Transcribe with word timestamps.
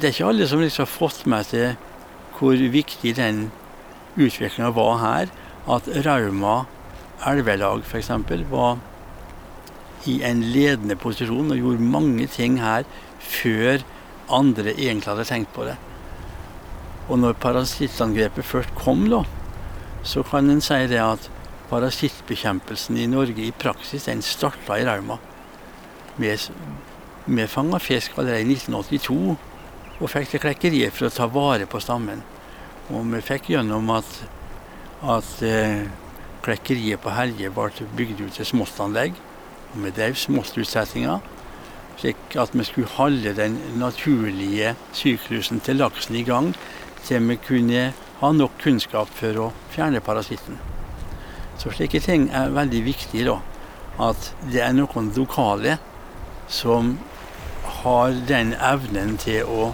det 0.00 0.08
er 0.08 0.14
ikke 0.14 0.28
alle 0.30 0.46
som 0.48 0.62
liksom 0.62 0.86
har 0.86 0.92
fått 0.92 1.24
med 1.30 1.48
seg 1.48 1.88
hvor 2.38 2.58
viktig 2.74 3.14
den 3.18 3.44
utviklinga 4.16 4.72
var 4.74 4.96
her. 5.02 5.32
At 5.70 5.86
Rauma 6.06 6.64
elvelag 7.28 7.84
f.eks. 7.86 8.10
var 8.50 8.80
i 10.10 10.18
en 10.26 10.42
ledende 10.54 10.96
posisjon 10.98 11.52
og 11.54 11.60
gjorde 11.60 11.90
mange 11.92 12.26
ting 12.26 12.58
her 12.62 12.86
før 13.22 13.84
andre 14.32 14.72
egentlig 14.74 15.12
hadde 15.12 15.28
tenkt 15.28 15.52
på 15.54 15.68
det. 15.68 15.76
Og 17.10 17.20
når 17.22 17.38
parasittangrepet 17.42 18.46
først 18.46 18.74
kom, 18.78 19.06
da, 19.10 19.22
så 20.02 20.24
kan 20.26 20.50
en 20.50 20.62
si 20.64 20.80
det 20.90 20.98
at 21.02 21.28
parasittbekjempelsen 21.70 22.98
i 22.98 23.06
Norge 23.10 23.46
i 23.46 23.54
praksis 23.54 24.08
den 24.08 24.22
starta 24.26 24.78
i 24.78 24.86
Rauma. 24.86 25.20
Vi 26.18 27.46
fanga 27.48 27.78
fisk 27.78 28.18
allerede 28.18 28.42
i 28.42 28.56
1982 28.58 29.36
og 30.02 30.10
fikk 30.10 30.32
til 30.32 30.42
klekkeriet 30.42 30.94
for 30.94 31.06
å 31.06 31.14
ta 31.14 31.28
vare 31.30 31.68
på 31.70 31.80
stammen. 31.80 32.24
Og 32.90 33.06
vi 33.12 33.20
fikk 33.22 33.52
gjennom 33.54 33.90
at, 33.94 34.08
at 35.06 35.28
eh, 35.46 35.84
klekkeriet 36.42 37.00
på 37.02 37.14
Helje 37.14 37.52
ble 37.54 37.86
bygd 37.96 38.24
ut 38.24 38.34
til 38.40 38.48
smostanlegg. 38.48 39.14
Og 39.72 39.84
vi 39.86 39.94
drev 39.94 40.18
smostutsettinga 40.18 41.20
slik 42.02 42.36
at 42.40 42.54
vi 42.56 42.64
skulle 42.64 42.90
holde 42.96 43.34
den 43.36 43.58
naturlige 43.78 44.74
syklusen 44.96 45.60
til 45.60 45.78
laksen 45.78 46.16
i 46.18 46.24
gang 46.26 46.52
til 47.06 47.28
vi 47.28 47.36
kunne 47.36 47.92
ha 48.20 48.30
nok 48.32 48.58
kunnskap 48.62 49.10
for 49.14 49.38
å 49.38 49.48
fjerne 49.74 50.02
parasitten. 50.04 50.58
Så 51.58 51.70
slike 51.74 52.00
ting 52.02 52.28
er 52.34 52.54
veldig 52.54 52.82
viktig, 52.86 53.24
da. 53.26 53.38
At 54.02 54.32
det 54.50 54.62
er 54.64 54.74
noen 54.74 55.12
lokale 55.14 55.76
som 56.50 56.96
har 57.82 58.14
den 58.28 58.54
evnen 58.54 59.16
til 59.20 59.46
å, 59.46 59.72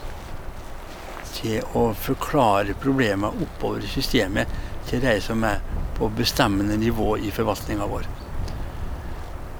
til 1.34 1.76
å 1.76 1.90
forklare 1.96 2.76
problemer 2.82 3.34
oppover 3.44 3.84
i 3.84 3.90
systemet 3.92 4.50
til 4.88 5.02
de 5.04 5.18
som 5.24 5.44
er 5.44 5.60
på 5.98 6.08
bestemmende 6.16 6.78
nivå 6.80 7.16
i 7.20 7.32
forvaltninga 7.34 7.88
vår. 7.90 8.08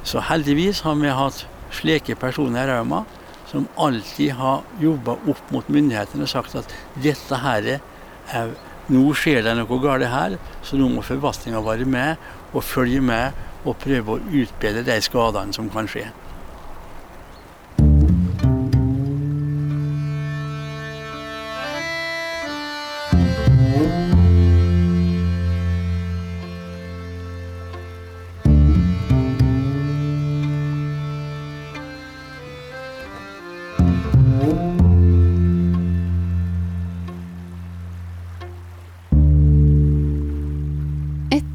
Så 0.08 0.22
heldigvis 0.24 0.82
har 0.86 0.96
vi 1.00 1.12
hatt 1.12 1.44
slike 1.74 2.16
personer 2.16 2.64
i 2.64 2.70
Rauma 2.70 3.04
som 3.48 3.66
alltid 3.80 4.32
har 4.38 4.64
jobba 4.80 5.16
opp 5.28 5.52
mot 5.52 5.68
myndighetene 5.72 6.24
og 6.24 6.32
sagt 6.32 6.56
at 6.58 6.72
dette 7.02 7.40
her 7.42 7.74
er 7.74 8.54
nå 8.88 9.02
skjer 9.16 9.42
det 9.44 9.52
noe 9.56 9.80
galt 9.82 10.08
her, 10.08 10.38
så 10.64 10.78
nå 10.80 10.88
må 10.92 11.02
forvaltninga 11.04 11.60
være 11.64 11.84
med 11.88 12.16
og 12.54 12.64
følge 12.64 13.02
med 13.04 13.36
og 13.68 13.76
prøve 13.82 14.16
å 14.16 14.22
utbedre 14.40 14.84
de 14.86 14.96
skadene 15.04 15.52
som 15.56 15.68
kan 15.72 15.88
skje. 15.90 16.06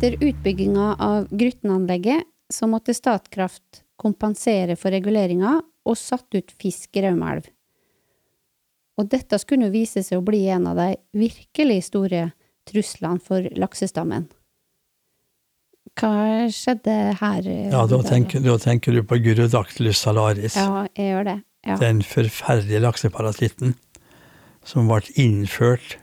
Etter 0.03 0.27
utbygginga 0.27 0.95
av 0.99 1.27
Grytten-anlegget 1.31 2.23
så 2.53 2.67
måtte 2.67 2.91
Statkraft 2.93 3.85
kompensere 3.95 4.75
for 4.75 4.91
reguleringa 4.91 5.53
og 5.63 5.95
satt 5.95 6.35
ut 6.35 6.49
fisk 6.59 6.97
i 6.99 7.05
Raumaelv. 7.05 7.45
Og 8.99 9.07
dette 9.07 9.37
skulle 9.39 9.69
vise 9.71 10.01
seg 10.03 10.19
å 10.19 10.25
bli 10.27 10.41
en 10.51 10.67
av 10.67 10.75
de 10.75 10.89
virkelig 11.15 11.85
store 11.85 12.25
truslene 12.67 13.23
for 13.23 13.47
laksestammen. 13.55 14.25
Hva 15.95 16.11
skjedde 16.51 16.97
her? 17.21 17.47
Ja, 17.71 17.85
da 17.87 17.99
tenker, 18.03 18.43
da 18.43 18.57
tenker 18.59 18.97
du 18.97 19.05
på 19.07 19.21
Gyrodactylus 19.23 20.01
salaris. 20.03 20.57
Ja, 20.59 20.83
jeg 20.99 21.13
gjør 21.13 21.29
det. 21.29 21.37
Ja. 21.63 21.77
Den 21.79 22.03
forferdelige 22.03 22.83
lakseparasitten 22.83 23.77
som 24.67 24.91
ble 24.91 25.15
innført 25.15 25.95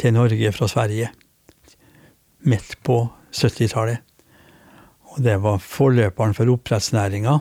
til 0.00 0.16
Norge 0.16 0.54
fra 0.56 0.70
Sverige 0.72 1.12
midt 2.48 2.76
på 2.86 3.08
70-tallet. 3.34 4.02
Og 5.14 5.22
det 5.24 5.38
var 5.42 5.62
forløperen 5.62 6.34
for 6.34 6.50
oppdrettsnæringa, 6.50 7.38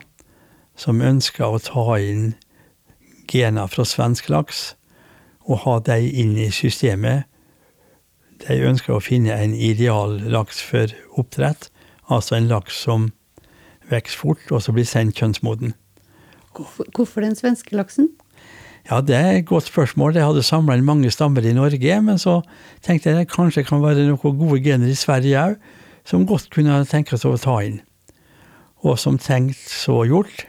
som 0.76 1.02
ønska 1.02 1.48
å 1.48 1.62
ta 1.62 1.98
inn 2.02 2.34
gener 3.30 3.70
fra 3.72 3.86
svensk 3.88 4.30
laks 4.30 4.74
og 5.44 5.64
ha 5.66 5.78
dem 5.86 6.08
inn 6.08 6.38
i 6.40 6.50
systemet. 6.54 7.28
De 8.44 8.60
ønska 8.68 8.96
å 8.96 9.04
finne 9.04 9.36
en 9.36 9.54
ideal 9.56 10.20
laks 10.32 10.62
for 10.64 10.94
oppdrett, 11.20 11.70
altså 12.08 12.38
en 12.38 12.50
laks 12.52 12.80
som 12.86 13.12
vokser 13.92 14.20
fort, 14.20 14.44
og 14.52 14.62
så 14.64 14.74
blir 14.74 14.88
sendt 14.88 15.20
kjønnsmoden. 15.20 15.74
Hvorfor, 16.54 16.88
hvorfor 16.96 17.26
den 17.26 17.36
svenske 17.36 17.76
laksen? 17.76 18.10
Ja, 18.90 19.00
det 19.00 19.16
er 19.16 19.32
et 19.32 19.46
godt 19.48 19.70
spørsmål. 19.70 20.18
Jeg 20.18 20.28
hadde 20.28 20.44
samla 20.44 20.76
inn 20.76 20.84
mange 20.84 21.12
stammer 21.12 21.46
i 21.48 21.54
Norge, 21.56 22.00
men 22.04 22.18
så 22.20 22.42
tenkte 22.84 23.10
jeg 23.10 23.22
det 23.22 23.32
kanskje 23.32 23.64
kan 23.64 23.84
være 23.84 24.10
noen 24.10 24.40
gode 24.40 24.60
gener 24.64 24.92
i 24.92 24.98
Sverige 25.00 25.40
òg, 25.40 25.56
som 26.04 26.26
godt 26.28 26.50
kunne 26.52 26.82
tenkes 26.90 27.24
å 27.24 27.38
ta 27.40 27.62
inn. 27.64 27.80
Og 28.84 29.00
som 29.00 29.16
tenkt, 29.16 29.62
så 29.72 30.02
gjort. 30.04 30.44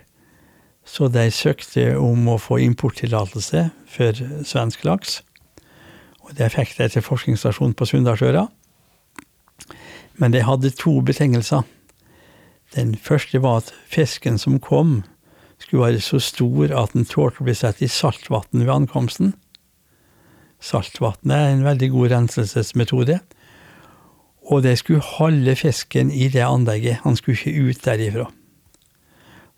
Så 0.84 1.06
de 1.08 1.28
søkte 1.30 1.94
om 1.96 2.26
å 2.28 2.40
få 2.42 2.58
importtillatelse 2.64 3.68
for 3.88 4.18
svensk 4.44 4.82
laks. 4.84 5.20
Og 6.26 6.34
det 6.34 6.50
fikk 6.56 6.74
de 6.80 6.90
til 6.90 7.06
forskningsstasjonen 7.06 7.78
på 7.78 7.86
Sunndalsøra. 7.86 8.48
Men 10.18 10.34
de 10.34 10.42
hadde 10.42 10.74
to 10.74 10.98
betingelser. 11.06 11.62
Den 12.74 12.96
første 12.98 13.38
var 13.38 13.62
at 13.62 13.70
fisken 13.86 14.42
som 14.42 14.58
kom, 14.58 15.04
skulle 15.58 15.86
være 15.86 16.00
så 16.04 16.20
stor 16.22 16.72
at 16.74 16.94
den 16.94 17.06
tålte 17.08 17.42
å 17.42 17.48
bli 17.48 17.54
satt 17.56 17.82
i 17.82 17.90
saltvann 17.90 18.62
ved 18.64 18.72
ankomsten. 18.72 19.34
Saltvann 20.64 21.32
er 21.32 21.52
en 21.52 21.64
veldig 21.66 21.90
god 21.94 22.14
renselsesmetode. 22.14 23.18
Og 24.44 24.64
de 24.64 24.74
skulle 24.76 25.04
holde 25.16 25.56
fisken 25.56 26.10
i 26.12 26.28
det 26.28 26.44
anlegget, 26.44 27.00
han 27.04 27.16
skulle 27.16 27.38
ikke 27.38 27.70
ut 27.70 27.84
derifra. 27.84 28.26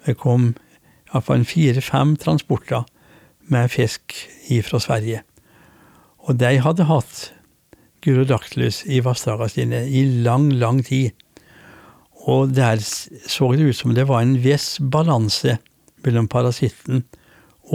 Det 0.06 0.14
kom 0.20 0.52
iallfall 1.10 1.46
fire-fem 1.48 2.14
transporter 2.22 2.84
med 3.50 3.70
fisk 3.70 4.14
ifra 4.52 4.78
Sverige. 4.82 5.22
Og 6.26 6.38
de 6.38 6.58
hadde 6.62 6.86
hatt 6.86 7.32
Gyrodactylus 8.06 8.84
i 8.86 9.00
vassdragene 9.02 9.50
sine 9.50 9.80
i 9.90 10.04
lang, 10.22 10.52
lang 10.54 10.82
tid. 10.86 11.10
Og 12.26 12.54
der 12.54 12.78
så 12.82 13.52
det 13.54 13.70
ut 13.70 13.78
som 13.78 13.94
det 13.94 14.06
var 14.06 14.22
en 14.22 14.36
viss 14.42 14.76
balanse 14.78 15.56
mellom 16.06 16.28
parasitten 16.30 17.04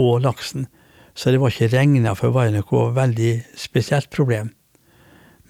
og 0.00 0.22
laksen. 0.24 0.66
Så 1.14 1.30
det 1.30 1.40
var 1.42 1.52
ikke 1.52 1.72
regna 1.74 2.14
for 2.16 2.30
å 2.30 2.36
være 2.38 2.56
noe 2.56 2.84
veldig 2.96 3.32
spesielt 3.58 4.10
problem. 4.12 4.52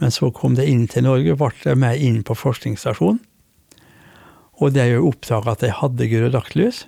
Men 0.03 0.11
så 0.11 0.33
kom 0.35 0.57
det 0.59 0.67
inn 0.67 0.89
til 0.91 1.07
Norge, 1.07 1.37
ble 1.39 1.77
med 1.79 2.03
inn 2.03 2.23
på 2.27 2.35
forskningsstasjonen. 2.35 3.21
Og 4.63 4.75
det 4.75 4.83
er 4.83 4.97
jo 4.97 5.09
oppdaga 5.11 5.55
at 5.55 5.63
de 5.63 5.71
hadde 5.75 6.09
gyrodactylus. 6.11 6.85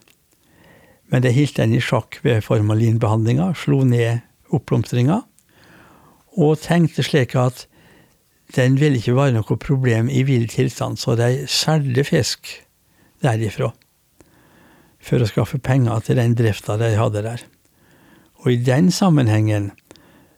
Men 1.11 1.23
det 1.23 1.35
holdt 1.37 1.59
den 1.59 1.77
i 1.77 1.83
sjakk 1.83 2.19
ved 2.25 2.43
formalinbehandlinga, 2.47 3.53
slo 3.59 3.83
ned 3.87 4.25
oppblomstringa. 4.55 5.21
Og 6.35 6.59
tenkte 6.63 7.07
slik 7.07 7.37
at 7.39 7.67
den 8.55 8.79
ville 8.81 8.99
ikke 8.99 9.17
være 9.17 9.37
noe 9.39 9.59
problem 9.59 10.11
i 10.11 10.23
vill 10.27 10.47
tilstand, 10.51 10.99
så 10.99 11.17
de 11.19 11.47
solgte 11.51 12.05
fisk 12.07 12.51
derifra 13.25 13.73
for 15.05 15.21
å 15.21 15.29
skaffe 15.29 15.61
penger 15.63 16.05
til 16.07 16.21
den 16.21 16.37
drifta 16.39 16.79
de 16.81 16.95
hadde 16.97 17.25
der. 17.27 17.43
Og 18.45 18.53
i 18.53 18.61
den 18.61 18.91
sammenhengen, 18.93 19.71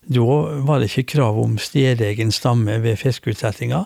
da 0.07 0.25
var 0.67 0.81
det 0.81 0.91
ikke 0.93 1.17
krav 1.17 1.39
om 1.43 1.57
stedegen 1.59 2.33
stamme 2.35 2.79
ved 2.83 2.99
fiskeutsettinga. 3.01 3.85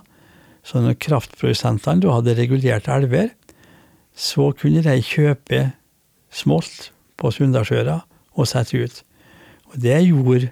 Så 0.64 0.82
når 0.84 0.98
kraftprodusentene 1.00 2.04
da 2.04 2.16
hadde 2.18 2.36
regulert 2.36 2.88
elver, 2.92 3.30
så 4.12 4.50
kunne 4.52 4.82
de 4.84 4.98
kjøpe 5.04 5.70
smolt 6.30 6.90
på 7.20 7.30
Sunndalsøra 7.32 8.00
og 8.36 8.48
sette 8.48 8.80
ut. 8.80 9.02
Og 9.72 9.80
det 9.80 10.00
gjorde 10.08 10.50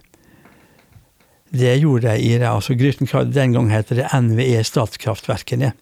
det 1.49 1.79
gjorde 1.81 2.13
de 2.13 2.21
i 2.21 2.35
altså 2.45 2.75
Gryten, 2.77 3.09
Den 3.33 3.53
gang 3.53 3.71
het 3.71 3.89
det 3.89 4.07
NVE 4.13 4.65
Statskraftverkene. 4.65 5.73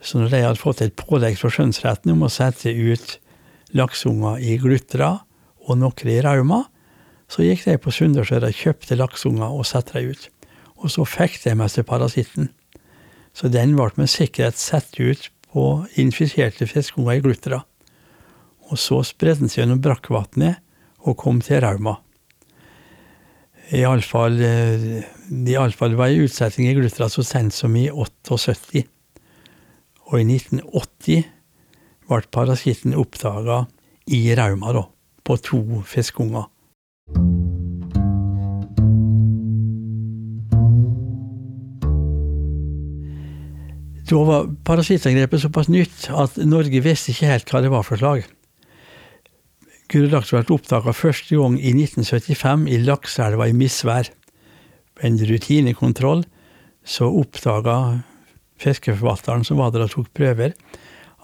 Så 0.00 0.18
når 0.18 0.28
de 0.28 0.42
hadde 0.42 0.58
fått 0.58 0.80
et 0.80 0.96
pålegg 0.96 1.36
fra 1.38 1.50
skjønnsretten 1.52 2.12
om 2.12 2.22
å 2.22 2.30
sette 2.32 2.72
ut 2.72 3.18
laksunger 3.76 4.40
i 4.42 4.56
Glutra 4.60 5.14
og 5.66 5.78
noen 5.80 6.12
i 6.12 6.20
Rauma. 6.24 6.64
Så 7.32 7.46
gikk 7.46 7.64
de 7.64 7.78
på 7.80 7.92
Sundersøra, 7.94 8.50
kjøpte 8.52 8.98
lakseunger 8.98 9.52
og 9.52 9.66
satte 9.68 9.96
dem 9.96 10.12
ut. 10.12 10.28
Og 10.82 10.92
så 10.92 11.06
fikk 11.08 11.38
de 11.44 11.54
med 11.56 11.72
seg 11.72 11.86
parasitten. 11.88 12.50
Så 13.32 13.48
den 13.48 13.76
ble 13.78 13.88
med 13.96 14.10
sikkerhet 14.12 14.58
satt 14.60 14.98
ut 15.00 15.30
på 15.52 15.66
infiserte 16.00 16.68
fiskeunger 16.68 17.16
i 17.16 17.24
Glutra. 17.24 17.62
Og 18.68 18.80
så 18.80 19.00
spredde 19.06 19.44
den 19.44 19.52
seg 19.52 19.64
gjennom 19.64 19.82
brakkvannet 19.84 20.60
og 21.02 21.18
kom 21.20 21.40
til 21.44 21.62
Rauma. 21.64 21.98
Iallfall 23.72 24.36
iallfall 24.42 25.94
var 25.96 26.12
ei 26.12 26.24
utsetting 26.26 26.68
i 26.68 26.74
Glutra 26.76 27.08
så 27.08 27.24
sent 27.24 27.54
som 27.56 27.76
i 27.78 27.86
78. 27.88 28.82
Og 30.10 30.18
i 30.20 30.26
1980 30.28 31.24
ble 32.08 32.22
parasitten 32.34 32.96
oppdaga 32.98 33.66
i 34.06 34.24
Rauma, 34.36 34.72
da, 34.74 34.86
på 35.24 35.36
to 35.42 35.62
fiskeunger. 35.86 36.48
Da 44.12 44.20
var 44.28 44.48
parasittangrepet 44.66 45.40
såpass 45.40 45.70
nytt 45.72 46.10
at 46.12 46.36
Norge 46.44 46.82
visste 46.84 47.14
ikke 47.14 47.30
helt 47.30 47.52
hva 47.52 47.62
det 47.64 47.70
var 47.72 47.86
for 47.86 47.96
slag. 47.96 48.26
Gyrodactylus 49.92 50.48
ble 50.48 50.56
oppdaga 50.56 50.92
første 50.96 51.36
gang 51.38 51.56
i 51.56 51.72
1975 51.72 52.66
i 52.68 52.80
Lakseelva 52.84 53.48
i 53.48 53.56
misvær. 53.56 54.10
Ved 54.98 55.08
en 55.08 55.18
rutinekontroll 55.30 56.26
så 56.84 57.08
oppdaga 57.08 57.76
fiskeforvalteren 58.60 59.46
som 59.48 59.60
var 59.62 59.72
der 59.72 59.86
og 59.86 59.94
tok 59.94 60.12
prøver, 60.16 60.52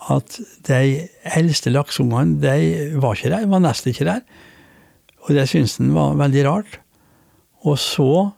at 0.07 0.39
de 0.69 1.09
eldste 1.37 1.73
lakseungene 1.75 2.39
de 2.43 2.99
var 3.03 3.19
ikke 3.19 3.33
der, 3.35 3.49
var 3.51 3.63
nesten 3.65 3.93
ikke 3.93 4.07
der. 4.09 4.23
Og 5.27 5.35
det 5.35 5.49
syntes 5.51 5.81
han 5.81 5.95
var 5.97 6.19
veldig 6.21 6.45
rart. 6.47 6.79
Og 7.67 7.79
så 7.83 8.31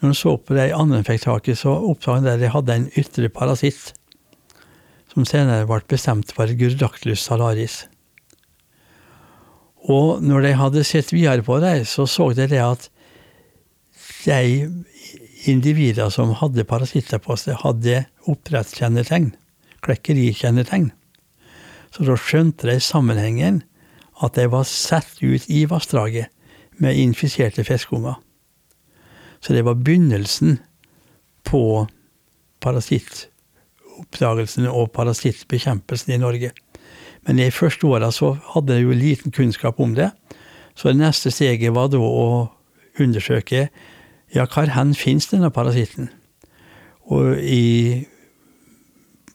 når 0.00 0.08
han 0.08 0.16
så 0.16 0.36
på 0.40 0.56
de 0.56 0.70
andre 0.72 1.02
fikk 1.04 1.24
tak 1.26 1.48
i, 1.52 1.54
så 1.56 1.74
oppdaget 1.76 2.24
han 2.24 2.28
at 2.32 2.40
de 2.40 2.52
hadde 2.54 2.76
en 2.76 2.86
ytre 2.96 3.28
parasitt, 3.28 3.90
som 5.12 5.26
senere 5.28 5.66
ble 5.68 5.82
bestemt 5.90 6.32
for 6.32 6.48
Gyrodactylus 6.48 7.26
salaris. 7.26 7.82
Og 9.92 10.22
når 10.24 10.46
de 10.46 10.54
hadde 10.56 10.86
sett 10.88 11.12
videre 11.12 11.44
på 11.44 11.58
det, 11.60 11.84
så 11.88 12.06
så 12.08 12.30
de 12.36 12.46
det 12.48 12.62
at 12.64 12.88
de 14.24 14.70
individer 15.50 16.08
som 16.12 16.32
hadde 16.36 16.64
parasitter 16.68 17.20
på 17.20 17.36
seg, 17.40 17.60
hadde 17.60 18.04
oppdrettskjennetegn, 18.28 19.34
klekkerikjennetegn. 19.84 20.90
Så 21.90 22.04
da 22.06 22.16
skjønte 22.18 22.68
de 22.70 22.78
sammenhengen 22.82 23.62
at 24.20 24.36
de 24.36 24.46
var 24.52 24.64
satt 24.68 25.22
ut 25.22 25.48
i 25.48 25.64
vassdraget 25.70 26.26
med 26.80 26.96
infiserte 26.96 27.64
fiskeunger. 27.64 28.14
Så 29.40 29.52
det 29.56 29.64
var 29.64 29.74
begynnelsen 29.74 30.58
på 31.48 31.86
parasittoppdagelsen 32.60 34.66
og 34.68 34.92
parasittbekjempelsen 34.92 36.12
i 36.14 36.18
Norge. 36.20 36.50
Men 37.26 37.38
i 37.38 37.50
første 37.50 37.86
åra 37.86 38.10
så 38.12 38.36
hadde 38.54 38.74
jeg 38.76 38.84
jo 38.84 38.90
liten 38.96 39.32
kunnskap 39.32 39.80
om 39.80 39.94
det. 39.96 40.10
Så 40.74 40.88
det 40.88 41.00
neste 41.00 41.30
steget 41.32 41.74
var 41.74 41.88
da 41.92 41.98
å 42.00 42.48
undersøke 43.00 43.68
ja, 44.34 44.46
hvor 44.46 44.70
hen 44.72 44.94
finnes 44.94 45.28
denne 45.32 45.50
parasitten. 45.50 46.10
Og 47.10 47.40
i, 47.42 48.06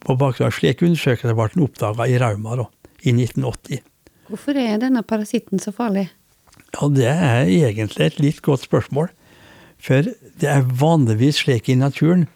på 0.05 0.15
bakgrunn 0.19 0.51
av 0.51 0.55
slike 0.55 0.85
undersøkelser 0.85 1.37
ble 1.37 1.49
den 1.53 1.65
oppdaga 1.65 2.07
i 2.09 2.19
Rauma 2.21 2.57
da, 2.59 2.69
i 3.03 3.13
1980. 3.13 3.83
Hvorfor 4.29 4.57
er 4.57 4.79
denne 4.81 5.03
parasitten 5.05 5.61
så 5.61 5.73
farlig? 5.75 6.07
Ja, 6.73 6.87
Det 6.89 7.07
er 7.07 7.45
egentlig 7.45 8.05
et 8.05 8.19
litt 8.19 8.41
godt 8.41 8.65
spørsmål. 8.65 9.09
For 9.77 10.07
det 10.41 10.49
er 10.49 10.65
vanligvis 10.65 11.43
slik 11.43 11.69
i 11.69 11.77
naturen 11.77 12.27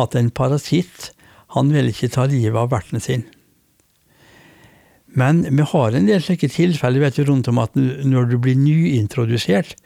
at 0.00 0.16
en 0.16 0.30
parasitt 0.30 1.12
han 1.54 1.70
vil 1.72 1.88
ikke 1.92 2.10
ta 2.12 2.26
livet 2.28 2.58
av 2.58 2.72
verten 2.72 3.00
sin. 3.00 3.24
Men 5.16 5.44
vi 5.48 5.64
har 5.64 5.94
en 5.94 6.08
del 6.08 6.20
slike 6.20 6.50
tilfeller 6.52 7.00
vet 7.00 7.16
du, 7.16 7.24
rundt 7.24 7.48
om 7.48 7.60
at 7.62 7.76
når 7.76 8.32
du 8.32 8.36
blir 8.42 8.58
nyintrodusert, 8.58 9.76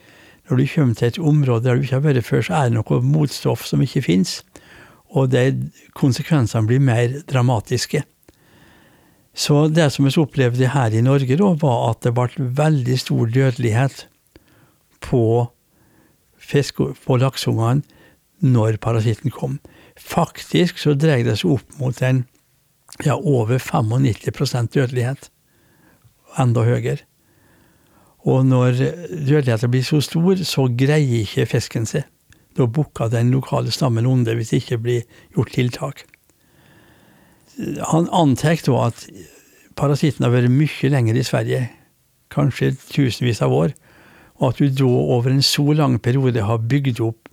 når 0.48 0.58
du 0.58 0.66
kommer 0.72 0.94
til 0.98 1.06
et 1.06 1.19
område 1.19 1.69
der 1.69 1.76
du 1.76 1.84
ikke 1.84 2.00
har 2.00 2.06
vært 2.08 2.26
før, 2.26 2.43
så 2.43 2.54
er 2.58 2.70
det 2.70 2.81
noe 2.81 3.02
motstoff 3.06 3.62
som 3.69 3.84
ikke 3.84 4.02
fins. 4.02 4.40
Og 5.10 5.30
det, 5.32 5.44
konsekvensene 5.98 6.68
blir 6.68 6.82
mer 6.82 7.20
dramatiske. 7.28 8.04
Så 9.34 9.68
det 9.70 9.88
som 9.94 10.06
vi 10.06 10.12
opplevde 10.20 10.72
her 10.74 10.94
i 10.94 11.02
Norge, 11.02 11.38
da, 11.38 11.52
var 11.58 11.90
at 11.90 12.02
det 12.06 12.14
ble 12.14 12.50
veldig 12.58 12.98
stor 12.98 13.30
dødelighet 13.30 14.04
på, 15.02 15.24
fisk, 16.36 16.82
på 17.04 17.18
lakseungene 17.22 17.82
når 18.40 18.78
parasitten 18.82 19.32
kom. 19.34 19.58
Faktisk 20.00 20.80
så 20.80 20.94
dreier 20.96 21.26
det 21.26 21.38
seg 21.40 21.58
opp 21.58 21.80
mot 21.80 21.96
en 22.02 22.24
ja, 23.04 23.16
over 23.16 23.58
95% 23.58 24.74
dødelighet. 24.74 25.30
Enda 26.40 26.64
høyere. 26.66 27.04
Og 28.28 28.44
når 28.46 28.76
dødeligheten 28.76 29.70
blir 29.72 29.84
så 29.86 30.00
stor, 30.04 30.42
så 30.44 30.66
greier 30.68 31.22
ikke 31.24 31.48
fisken 31.48 31.88
seg. 31.88 32.04
Da 32.58 32.67
bukker 32.67 33.11
den 33.11 33.31
lokale 33.31 33.70
stammen 33.70 34.06
under 34.06 34.35
hvis 34.35 34.50
det 34.50 34.62
ikke 34.64 34.79
blir 34.79 35.02
gjort 35.37 35.52
tiltak. 35.55 36.02
Han 37.93 38.08
antar 38.12 38.58
da 38.67 38.87
at 38.88 39.05
parasitten 39.76 40.26
har 40.26 40.35
vært 40.35 40.52
mye 40.52 40.91
lenger 40.93 41.19
i 41.19 41.26
Sverige, 41.26 41.69
kanskje 42.31 42.73
tusenvis 42.91 43.43
av 43.44 43.55
år, 43.55 43.75
og 44.41 44.52
at 44.52 44.61
du 44.61 44.70
da 44.73 44.88
over 44.88 45.31
en 45.31 45.44
så 45.44 45.64
lang 45.76 45.99
periode 46.02 46.43
har 46.47 46.62
bygd 46.70 47.00
opp 47.05 47.29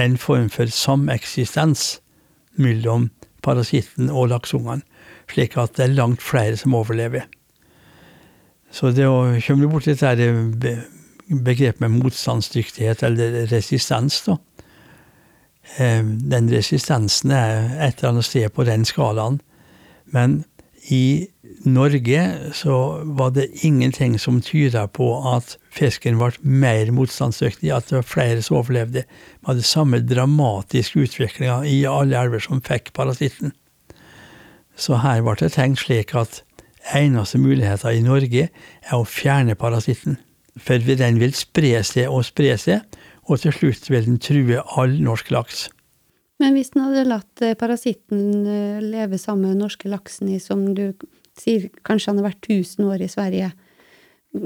en 0.00 0.16
form 0.20 0.48
for 0.52 0.70
sameksistens 0.72 1.98
mellom 2.56 3.08
parasitten 3.44 4.10
og 4.10 4.30
lakseungene, 4.32 4.84
slik 5.30 5.56
at 5.60 5.76
det 5.76 5.86
er 5.86 5.96
langt 5.96 6.24
flere 6.24 6.56
som 6.56 6.76
overlever. 6.76 7.28
Så 8.72 8.92
det 8.92 9.06
å 9.08 9.36
komme 9.46 9.68
bort 9.70 9.86
til 9.88 9.96
dette 9.96 10.74
begrepet 11.28 11.80
med 11.84 12.00
motstandsdyktighet, 12.02 13.04
eller 13.04 13.46
resistens, 13.52 14.22
da 14.26 14.38
Den 15.76 16.48
resistansen 16.50 17.30
er 17.30 17.68
et 17.84 18.00
eller 18.00 18.14
annet 18.14 18.26
sted 18.26 18.48
på 18.54 18.64
den 18.66 18.86
skalaen. 18.88 19.40
Men 20.10 20.40
i 20.88 21.28
Norge 21.68 22.22
så 22.56 23.02
var 23.04 23.30
det 23.36 23.64
ingenting 23.64 24.18
som 24.18 24.40
tyda 24.40 24.86
på 24.86 25.08
at 25.34 25.56
fisken 25.74 26.18
ble 26.20 26.30
mer 26.40 26.92
motstandsdyktig, 26.94 27.70
at 27.74 27.90
det 27.90 27.98
var 27.98 28.06
flere 28.08 28.42
som 28.42 28.60
overlevde. 28.62 29.04
Vi 29.04 29.50
hadde 29.50 29.66
samme 29.66 30.00
dramatiske 30.00 31.04
utviklinga 31.04 31.60
i 31.68 31.82
alle 31.88 32.16
elver 32.18 32.42
som 32.44 32.62
fikk 32.64 32.92
parasitten. 32.96 33.52
Så 34.78 35.00
her 35.02 35.24
ble 35.26 35.36
det 35.40 35.52
tenkt 35.56 35.82
slik 35.82 36.14
at 36.16 36.42
eneste 36.94 37.40
muligheten 37.42 37.98
i 37.98 38.06
Norge 38.06 38.48
er 38.48 38.94
å 38.96 39.04
fjerne 39.04 39.58
parasitten. 39.58 40.16
For 40.58 40.78
den 40.78 41.20
vil 41.20 41.34
spre 41.36 41.82
seg 41.86 42.08
og 42.08 42.24
spre 42.26 42.54
seg, 42.58 42.86
og 43.28 43.42
til 43.42 43.54
slutt 43.54 43.90
vil 43.92 44.06
den 44.08 44.18
true 44.22 44.62
all 44.76 44.96
norsk 45.04 45.30
laks. 45.34 45.68
Men 46.38 46.54
hvis 46.54 46.72
den 46.74 46.84
hadde 46.86 47.08
latt 47.08 47.42
parasitten 47.58 48.44
leve 48.84 49.18
sammen 49.18 49.52
med 49.52 49.64
norske 49.64 49.90
laksen 49.90 50.30
i, 50.30 50.38
som 50.42 50.68
du 50.74 50.92
sier, 51.38 51.68
kanskje 51.86 52.12
han 52.12 52.20
har 52.22 52.30
vært 52.30 52.46
1000 52.46 52.86
år 52.86 53.02
i 53.02 53.10
Sverige, 53.10 53.50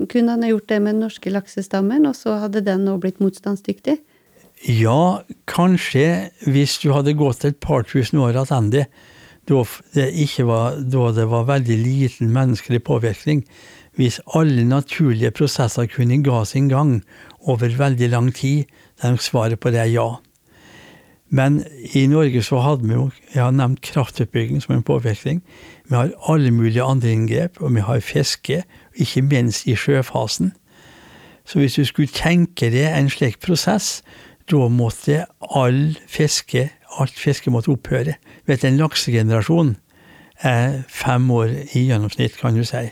kunne 0.09 0.37
han 0.37 0.45
ha 0.45 0.53
gjort 0.53 0.71
det 0.71 0.81
med 0.81 0.97
den 0.97 1.05
norske 1.05 1.33
laksestammen, 1.33 2.07
og 2.09 2.17
så 2.17 2.39
hadde 2.45 2.65
den 2.65 2.87
nå 2.87 2.97
blitt 3.03 3.21
motstandsdyktig? 3.23 3.99
Ja, 4.63 5.23
kanskje 5.51 6.31
hvis 6.47 6.79
du 6.83 6.93
hadde 6.95 7.17
gått 7.19 7.45
et 7.45 7.59
par 7.61 7.83
tusen 7.89 8.21
år 8.23 8.39
tilbake, 8.47 8.87
da 9.51 9.65
det, 9.93 10.45
var, 10.47 10.77
da 10.79 11.09
det 11.17 11.25
var 11.27 11.49
veldig 11.49 11.79
liten 11.83 12.31
menneskelig 12.33 12.85
påvirkning. 12.87 13.43
Hvis 13.99 14.21
alle 14.39 14.63
naturlige 14.65 15.33
prosesser 15.35 15.89
kunne 15.91 16.23
ga 16.23 16.45
sin 16.47 16.71
gang 16.71 17.03
over 17.49 17.77
veldig 17.79 18.09
lang 18.09 18.35
tid, 18.35 18.65
der 19.03 19.13
er 19.13 19.17
svaret 19.17 19.61
på 19.61 19.71
det 19.71 19.81
er 19.81 19.91
ja. 19.93 20.09
Men 21.33 21.63
i 21.95 22.07
Norge 22.07 22.43
så 22.45 22.61
hadde 22.61 22.89
vi 22.89 22.95
jo, 22.95 23.11
jeg 23.35 23.43
har 23.43 23.55
nevnt 23.57 23.81
kraftutbygging 23.81 24.61
som 24.63 24.75
en 24.75 24.83
påvirkning. 24.83 25.41
Vi 25.89 25.97
har 25.97 26.13
alle 26.29 26.51
mulige 26.51 26.83
andre 26.83 27.13
inngrep, 27.13 27.61
og 27.61 27.75
vi 27.75 27.81
har 27.81 28.01
fiske, 28.01 28.63
ikke 28.95 29.23
minst 29.23 29.67
i 29.67 29.77
sjøfasen. 29.77 30.53
Så 31.45 31.59
hvis 31.59 31.75
du 31.75 31.85
skulle 31.85 32.13
tenke 32.13 32.69
deg 32.71 32.93
en 32.93 33.11
slik 33.11 33.41
prosess, 33.41 34.03
da 34.51 34.69
måtte 34.69 35.25
all 35.57 35.97
fiske 36.07 36.69
alt 37.01 37.19
fiske 37.19 37.51
måtte 37.51 37.73
opphøre. 37.73 38.15
Vet, 38.47 38.65
En 38.65 38.77
laksegenerasjon 38.77 39.77
er 40.43 40.83
fem 40.89 41.31
år 41.31 41.55
i 41.75 41.87
gjennomsnitt, 41.89 42.37
kan 42.41 42.57
du 42.57 42.65
si. 42.65 42.91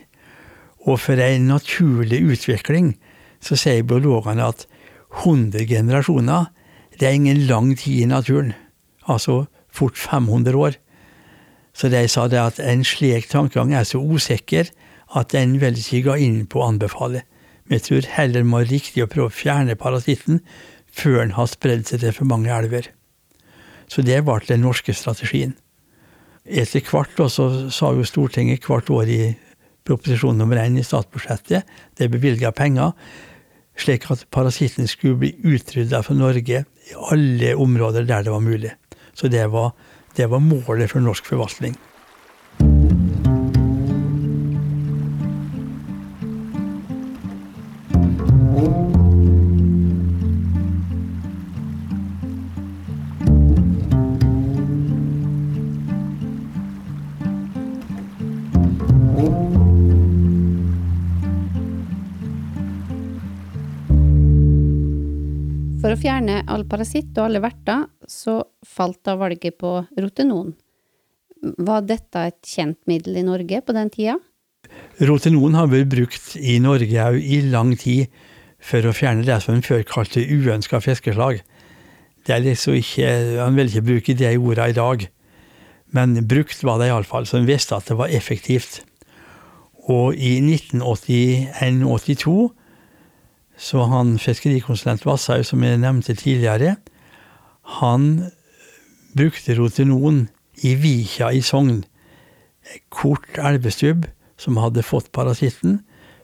Og 0.87 1.01
for 1.01 1.21
en 1.21 1.49
naturlig 1.51 2.23
utvikling 2.23 2.95
så 3.41 3.57
sier 3.59 3.87
biologene 3.89 4.51
at 4.53 4.67
100 5.25 5.67
generasjoner 5.67 6.51
det 7.01 7.09
er 7.09 7.17
ingen 7.17 7.47
lang 7.49 7.73
tid 7.79 8.05
i 8.05 8.11
naturen. 8.11 8.53
Altså 9.09 9.47
fort 9.73 9.97
500 9.99 10.57
år. 10.57 10.77
Så 11.73 11.89
de 11.89 12.03
sa 12.09 12.27
det 12.29 12.41
at 12.41 12.61
en 12.61 12.85
slik 12.85 13.31
tankegang 13.31 13.73
er 13.73 13.87
så 13.89 14.01
usikker 14.03 14.69
at 15.17 15.33
den 15.33 15.57
vil 15.63 15.79
ikke 15.79 16.11
gå 16.11 16.17
inn 16.27 16.43
på 16.47 16.61
å 16.61 16.69
anbefale. 16.69 17.25
Vi 17.71 17.79
tror 17.79 18.07
heller 18.17 18.45
må 18.45 18.61
være 18.61 18.75
riktig 18.75 19.05
å 19.05 19.11
prøve 19.11 19.31
å 19.31 19.35
fjerne 19.35 19.79
parasitten 19.79 20.43
før 20.93 21.23
den 21.23 21.37
har 21.39 21.49
spredd 21.49 21.87
seg 21.89 22.03
til 22.03 22.15
for 22.15 22.29
mange 22.29 22.53
elver. 22.53 22.91
Så 23.91 24.03
det 24.07 24.21
ble 24.27 24.39
den 24.47 24.65
norske 24.67 24.95
strategien. 24.95 25.57
Etter 26.45 26.83
hvert 26.83 27.17
så 27.31 27.47
sa 27.71 27.93
jo 27.95 28.07
Stortinget 28.07 28.67
hvert 28.67 28.91
år 28.91 29.11
i 29.11 29.23
proposisjon 29.87 30.39
nummer 30.39 30.61
én 30.61 30.79
i 30.79 30.85
statsbudsjettet, 30.85 31.67
det 31.99 32.11
bevilga 32.13 32.53
penger, 32.53 32.93
slik 33.81 34.09
at 34.13 34.27
parasitten 34.33 34.89
skulle 34.91 35.19
bli 35.21 35.33
utrydda 35.45 36.03
fra 36.07 36.17
Norge 36.17 36.65
i 36.65 36.97
alle 37.13 37.55
områder 37.57 38.09
der 38.09 38.27
det 38.27 38.33
var 38.35 38.45
mulig. 38.45 38.73
Så 39.15 39.29
det 39.29 39.47
var, 39.53 39.73
det 40.17 40.31
var 40.31 40.43
målet 40.45 40.91
for 40.91 41.01
norsk 41.01 41.27
forvaltning. 41.27 41.77
For 65.91 65.99
å 65.99 66.07
fjerne 66.07 66.45
all 66.47 66.63
parasitt 66.71 67.17
og 67.19 67.25
alle 67.25 67.41
verter, 67.43 67.89
så 68.07 68.37
falt 68.63 69.01
da 69.03 69.17
valget 69.19 69.57
på 69.59 69.73
rotenon. 69.99 70.53
Var 71.67 71.81
dette 71.83 72.21
et 72.29 72.39
kjent 72.47 72.79
middel 72.87 73.19
i 73.19 73.25
Norge 73.27 73.59
på 73.67 73.75
den 73.75 73.91
tida? 73.91 74.15
Rotenon 75.03 75.59
har 75.59 75.67
vært 75.73 75.91
brukt 75.91 76.37
i 76.39 76.61
Norge 76.63 77.09
òg 77.09 77.19
i 77.19 77.41
lang 77.43 77.75
tid 77.75 78.07
for 78.63 78.87
å 78.87 78.95
fjerne 78.95 79.27
det 79.27 79.41
som 79.43 79.57
en 79.57 79.67
før 79.67 79.83
kalte 79.89 80.23
uønska 80.23 80.79
fiskeslag. 80.85 81.43
Det 82.23 82.37
er 82.37 82.47
liksom 82.47 82.79
ikke, 82.79 83.43
Man 83.43 83.59
vil 83.59 83.75
ikke 83.75 83.89
bruke 83.91 84.15
de 84.15 84.39
ordene 84.39 84.71
i 84.71 84.79
dag, 84.79 85.11
men 85.91 86.15
brukt 86.23 86.63
var 86.63 86.79
det 86.79 86.87
iallfall, 86.93 87.27
så 87.27 87.43
en 87.43 87.51
visste 87.51 87.75
at 87.75 87.91
det 87.91 87.99
var 87.99 88.15
effektivt. 88.15 88.87
Og 89.91 90.15
i 90.15 90.39
1981-82 90.39 92.60
så 93.61 93.85
han 93.91 94.15
fiskerikonsulent 94.21 95.05
Vasshaug, 95.05 95.45
som 95.45 95.65
jeg 95.65 95.83
nevnte 95.83 96.17
tidligere, 96.17 96.79
han 97.81 98.31
brukte 99.17 99.55
rotenon 99.59 100.25
i 100.65 100.75
Vikja 100.81 101.29
i 101.37 101.43
Sogn. 101.45 101.83
Kort 102.89 103.39
elvestubb 103.39 104.07
som 104.41 104.59
hadde 104.61 104.87
fått 104.87 105.13
parasitten. 105.13 105.81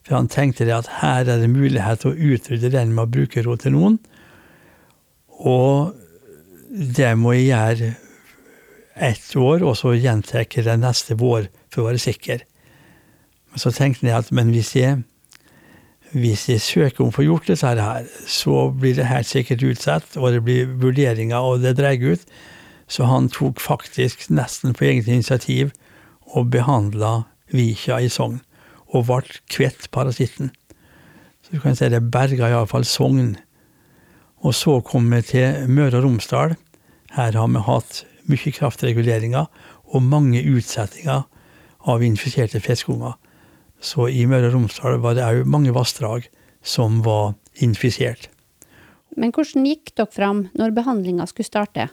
For 0.06 0.16
han 0.16 0.30
tenkte 0.30 0.64
det 0.64 0.74
at 0.76 0.90
her 1.02 1.26
er 1.26 1.42
det 1.42 1.50
mulighet 1.50 2.04
til 2.04 2.14
å 2.14 2.32
utrydde 2.36 2.70
den 2.72 2.94
med 2.94 3.04
å 3.04 3.12
bruke 3.18 3.42
rotenon. 3.44 3.98
Og 5.36 5.92
det 6.70 7.12
må 7.18 7.34
jeg 7.34 7.50
gjøre 7.50 7.90
ett 8.96 9.28
år, 9.36 9.64
og 9.66 9.74
så 9.76 9.92
gjentar 9.92 10.46
jeg 10.46 10.64
det 10.64 10.78
neste 10.80 11.18
vår 11.20 11.50
for 11.68 11.82
å 11.82 11.90
være 11.90 12.00
sikker. 12.00 12.46
Men 13.50 13.60
så 13.60 13.74
tenkte 13.74 14.08
jeg 14.08 14.16
at 14.16 14.32
men 14.32 14.54
hvis 14.54 14.72
jeg 14.78 15.02
hvis 16.12 16.46
jeg 16.48 16.62
søker 16.62 17.04
om 17.04 17.10
å 17.10 17.16
få 17.16 17.24
gjort 17.26 17.48
dette 17.50 17.72
her, 17.74 18.06
så 18.30 18.68
blir 18.70 18.94
det 18.98 19.08
helt 19.10 19.28
sikkert 19.28 19.64
utsatt, 19.66 20.16
og 20.16 20.32
det 20.32 20.42
blir 20.46 20.70
vurderinger, 20.80 21.38
og 21.38 21.64
det 21.64 21.76
dreier 21.78 22.14
ut. 22.14 22.28
Så 22.86 23.08
han 23.10 23.28
tok 23.32 23.58
faktisk 23.60 24.28
nesten 24.30 24.76
på 24.76 24.86
eget 24.86 25.08
initiativ 25.10 25.72
og 26.34 26.52
behandla 26.54 27.24
Vikja 27.50 27.98
i 28.02 28.10
Sogn, 28.10 28.38
og 28.94 29.08
ble 29.08 29.40
kvitt 29.50 29.90
parasitten. 29.90 30.52
Så 31.42 31.56
du 31.56 31.62
kan 31.62 31.76
si 31.78 31.88
det 31.90 32.04
berga 32.14 32.50
iallfall 32.50 32.86
Sogn. 32.86 33.36
Og 34.46 34.54
så 34.54 34.80
kom 34.86 35.10
vi 35.10 35.22
til 35.26 35.66
Møre 35.70 35.98
og 35.98 36.06
Romsdal. 36.06 36.54
Her 37.16 37.38
har 37.38 37.50
vi 37.50 37.62
hatt 37.66 38.04
mye 38.30 38.52
kraftreguleringer 38.54 39.46
og 39.94 40.02
mange 40.02 40.42
utsettinger 40.42 41.26
av 41.86 42.02
infiserte 42.02 42.60
fiskeunger. 42.62 43.14
Så 43.80 44.08
i 44.08 44.24
Møre 44.28 44.50
og 44.50 44.56
Romsdal 44.56 44.98
var 45.04 45.16
det 45.16 45.26
òg 45.26 45.46
mange 45.48 45.74
vassdrag 45.76 46.26
som 46.66 47.02
var 47.06 47.34
infisert. 47.62 48.28
Men 49.16 49.32
hvordan 49.32 49.66
gikk 49.68 49.94
dere 49.96 50.12
fram 50.12 50.44
når 50.58 50.74
behandlinga 50.76 51.26
skulle 51.30 51.48
starte? 51.48 51.88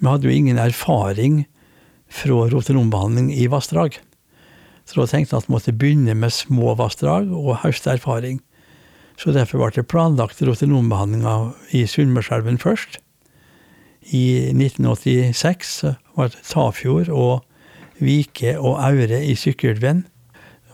Vi 0.00 0.08
hadde 0.08 0.28
jo 0.28 0.34
ingen 0.34 0.60
erfaring 0.60 1.44
fra 2.10 2.46
rotenombehandling 2.50 3.30
i 3.36 3.46
vassdrag. 3.52 3.98
Så 4.88 4.98
da 4.98 5.06
tenkte 5.06 5.36
jeg 5.36 5.44
at 5.44 5.48
vi 5.48 5.54
måtte 5.54 5.76
begynne 5.76 6.16
med 6.18 6.34
små 6.34 6.74
vassdrag 6.78 7.30
og 7.30 7.60
høste 7.62 7.92
erfaring. 7.94 8.40
Så 9.20 9.34
derfor 9.36 9.60
ble 9.60 9.70
det 9.76 9.86
planlagt 9.92 10.40
rotenombehandlinga 10.42 11.52
i 11.76 11.84
Sunnmørselven 11.86 12.58
først. 12.58 12.98
I 14.10 14.50
1986 14.56 15.74
var 16.16 16.32
det 16.32 16.40
Tafjord 16.48 17.12
og 17.12 17.44
Vike 18.00 18.56
og 18.56 18.80
Aure 18.80 19.20
i 19.22 19.36
Sykkylven. 19.36 20.06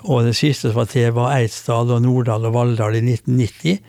Og 0.06 0.22
det 0.22 0.36
siste 0.38 0.70
som 0.70 0.78
var 0.78 0.90
til, 0.90 1.10
var 1.16 1.34
Eidsdal 1.34 1.90
og 1.90 2.02
Norddal 2.04 2.46
og 2.46 2.54
Valldal 2.54 2.94
i 2.94 3.02
1990. 3.02 3.80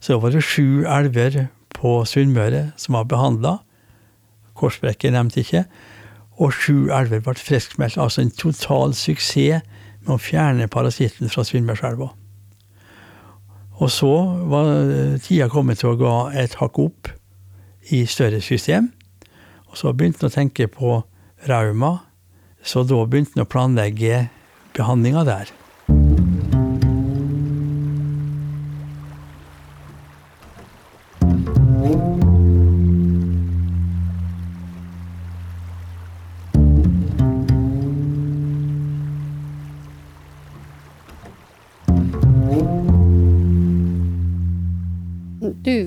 Så 0.00 0.16
var 0.20 0.32
det 0.32 0.44
sju 0.44 0.86
elver 0.88 1.46
på 1.76 1.98
Sunnmøre 2.08 2.70
som 2.80 2.96
var 2.96 3.08
behandla. 3.10 3.58
Korsbrekket 4.56 5.12
nevnte 5.12 5.42
ikke. 5.44 5.66
Og 6.40 6.54
sju 6.56 6.88
elver 6.88 7.20
ble 7.24 7.36
friskmeldt. 7.36 7.98
Altså 8.00 8.24
en 8.24 8.32
total 8.32 8.94
suksess 8.96 9.66
med 10.06 10.14
å 10.16 10.22
fjerne 10.22 10.68
parasitten 10.72 11.28
fra 11.32 11.44
Sunnmørselva. 11.44 12.08
Og 13.76 13.92
så 13.92 14.12
var 14.48 14.72
tida 15.20 15.50
kommet 15.52 15.82
til 15.82 15.92
å 15.92 16.00
gå 16.00 16.14
et 16.40 16.56
hakk 16.56 16.80
opp 16.80 17.12
i 17.92 18.06
større 18.08 18.40
system. 18.40 18.88
Og 19.68 19.76
så 19.76 19.92
begynte 19.92 20.24
han 20.24 20.32
å 20.32 20.36
tenke 20.38 20.70
på 20.72 21.02
rauma. 21.50 21.98
Så 22.64 22.86
da 22.88 23.04
begynte 23.04 23.36
han 23.36 23.44
å 23.44 23.50
planlegge 23.52 24.24
behandlinga 24.72 25.28
der. 25.28 25.52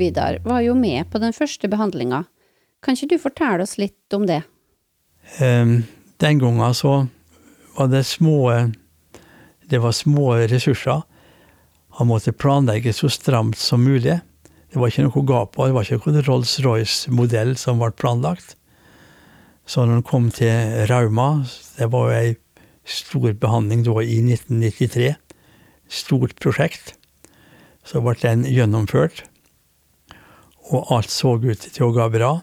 Vidar, 0.09 0.39
var 0.43 0.63
jo 0.65 0.73
med 0.73 1.09
på 1.11 1.21
den 1.21 1.33
første 1.35 1.69
behandlinga. 1.69 2.23
Kan 2.81 2.97
ikke 2.97 3.13
du 3.13 3.21
fortelle 3.21 3.65
oss 3.65 3.77
litt 3.77 4.15
om 4.15 4.25
det? 4.25 4.41
Um, 5.37 5.83
den 6.17 6.39
gangen 6.41 6.73
så 6.73 7.05
var 7.77 7.91
det 7.91 8.05
små 8.07 8.71
Det 9.69 9.77
var 9.77 9.93
små 9.93 10.33
ressurser. 10.49 11.03
Han 11.99 12.07
måtte 12.09 12.33
planlegge 12.33 12.93
så 12.93 13.09
stramt 13.09 13.57
som 13.57 13.83
mulig. 13.85 14.17
Det 14.71 14.79
var 14.81 14.89
ikke 14.89 15.05
noe 15.05 15.25
gap. 15.29 15.57
Det 15.59 15.75
var 15.75 15.85
ikke 15.85 16.09
noen 16.09 16.25
Rolls-Royce-modell 16.25 17.53
som 17.57 17.77
ble 17.77 17.91
planlagt. 17.93 18.55
Så 19.69 19.85
når 19.85 19.99
han 19.99 20.07
kom 20.09 20.31
til 20.33 20.87
Rauma, 20.89 21.45
det 21.77 21.91
var 21.93 22.09
jo 22.09 22.17
ei 22.17 22.35
stor 22.89 23.29
behandling 23.37 23.85
da 23.85 23.99
i 24.01 24.17
1993, 24.25 25.13
stort 25.85 26.33
prosjekt, 26.41 26.95
så 27.85 28.01
ble 28.01 28.17
den 28.23 28.47
gjennomført 28.49 29.28
og 30.69 30.91
alt 30.93 31.11
så 31.11 31.35
ut 31.41 31.65
til 31.65 31.87
å 31.87 31.93
gå 31.95 32.05
bra. 32.13 32.33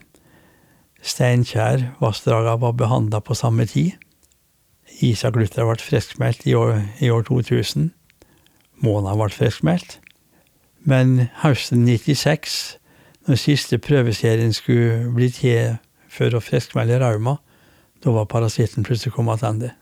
Steinkjer-vassdraga 1.07 2.57
var 2.63 2.75
behandla 2.79 3.21
på 3.23 3.37
samme 3.39 3.67
tid. 3.71 3.95
Isaglutra 5.05 5.67
ble 5.69 5.79
friskmeldt 5.83 6.47
i 6.47 6.55
i 6.55 7.11
år 7.11 7.27
2000. 7.29 7.91
Måna 8.83 9.15
ble 9.19 9.31
friskmeldt. 9.31 10.01
Men 10.87 11.29
høsten 11.43 11.85
96, 11.87 12.79
når 13.27 13.43
siste 13.43 13.79
prøveserien 13.83 14.53
skulle 14.55 15.11
bli 15.15 15.31
til 15.35 15.77
for 16.11 16.35
å 16.35 16.43
friskmelde 16.43 17.01
Rauma, 17.03 17.39
da 18.03 18.13
var 18.15 18.31
parasitten 18.31 18.87
plutselig 18.87 19.15
kommet 19.15 19.43
tilbake. 19.43 19.75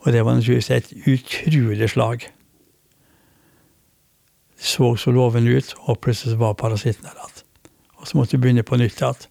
Og 0.00 0.12
det 0.12 0.24
var 0.24 0.38
naturligvis 0.38 0.70
et 0.70 0.92
utrolig 1.06 1.90
slag 1.92 2.24
så 4.60 4.94
så 4.96 5.10
loven 5.10 5.48
ut, 5.48 5.74
og 5.88 6.00
plutselig 6.04 6.38
var 6.38 6.52
parasitten 6.52 7.06
der 7.08 7.16
igjen. 7.16 7.44
Og 7.96 8.08
så 8.08 8.16
måtte 8.16 8.36
vi 8.36 8.42
begynne 8.44 8.62
på 8.62 8.76
nytt 8.76 9.00
igjen. 9.00 9.26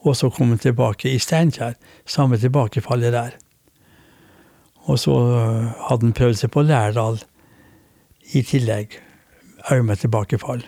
Og 0.00 0.16
så 0.16 0.30
kom 0.32 0.52
vi 0.52 0.56
tilbake 0.56 1.10
i 1.12 1.18
Steinkjer. 1.20 1.74
Samme 2.06 2.38
tilbakefallet 2.40 3.12
der. 3.12 3.36
Og 4.88 4.98
så 4.98 5.12
øh, 5.12 5.64
hadde 5.88 6.06
han 6.06 6.12
prøvd 6.16 6.34
seg 6.40 6.50
på 6.50 6.62
Lærdal 6.64 7.20
i 8.32 8.42
tillegg. 8.42 8.96
Òg 9.68 9.84
med 9.84 10.00
tilbakefall. 10.00 10.64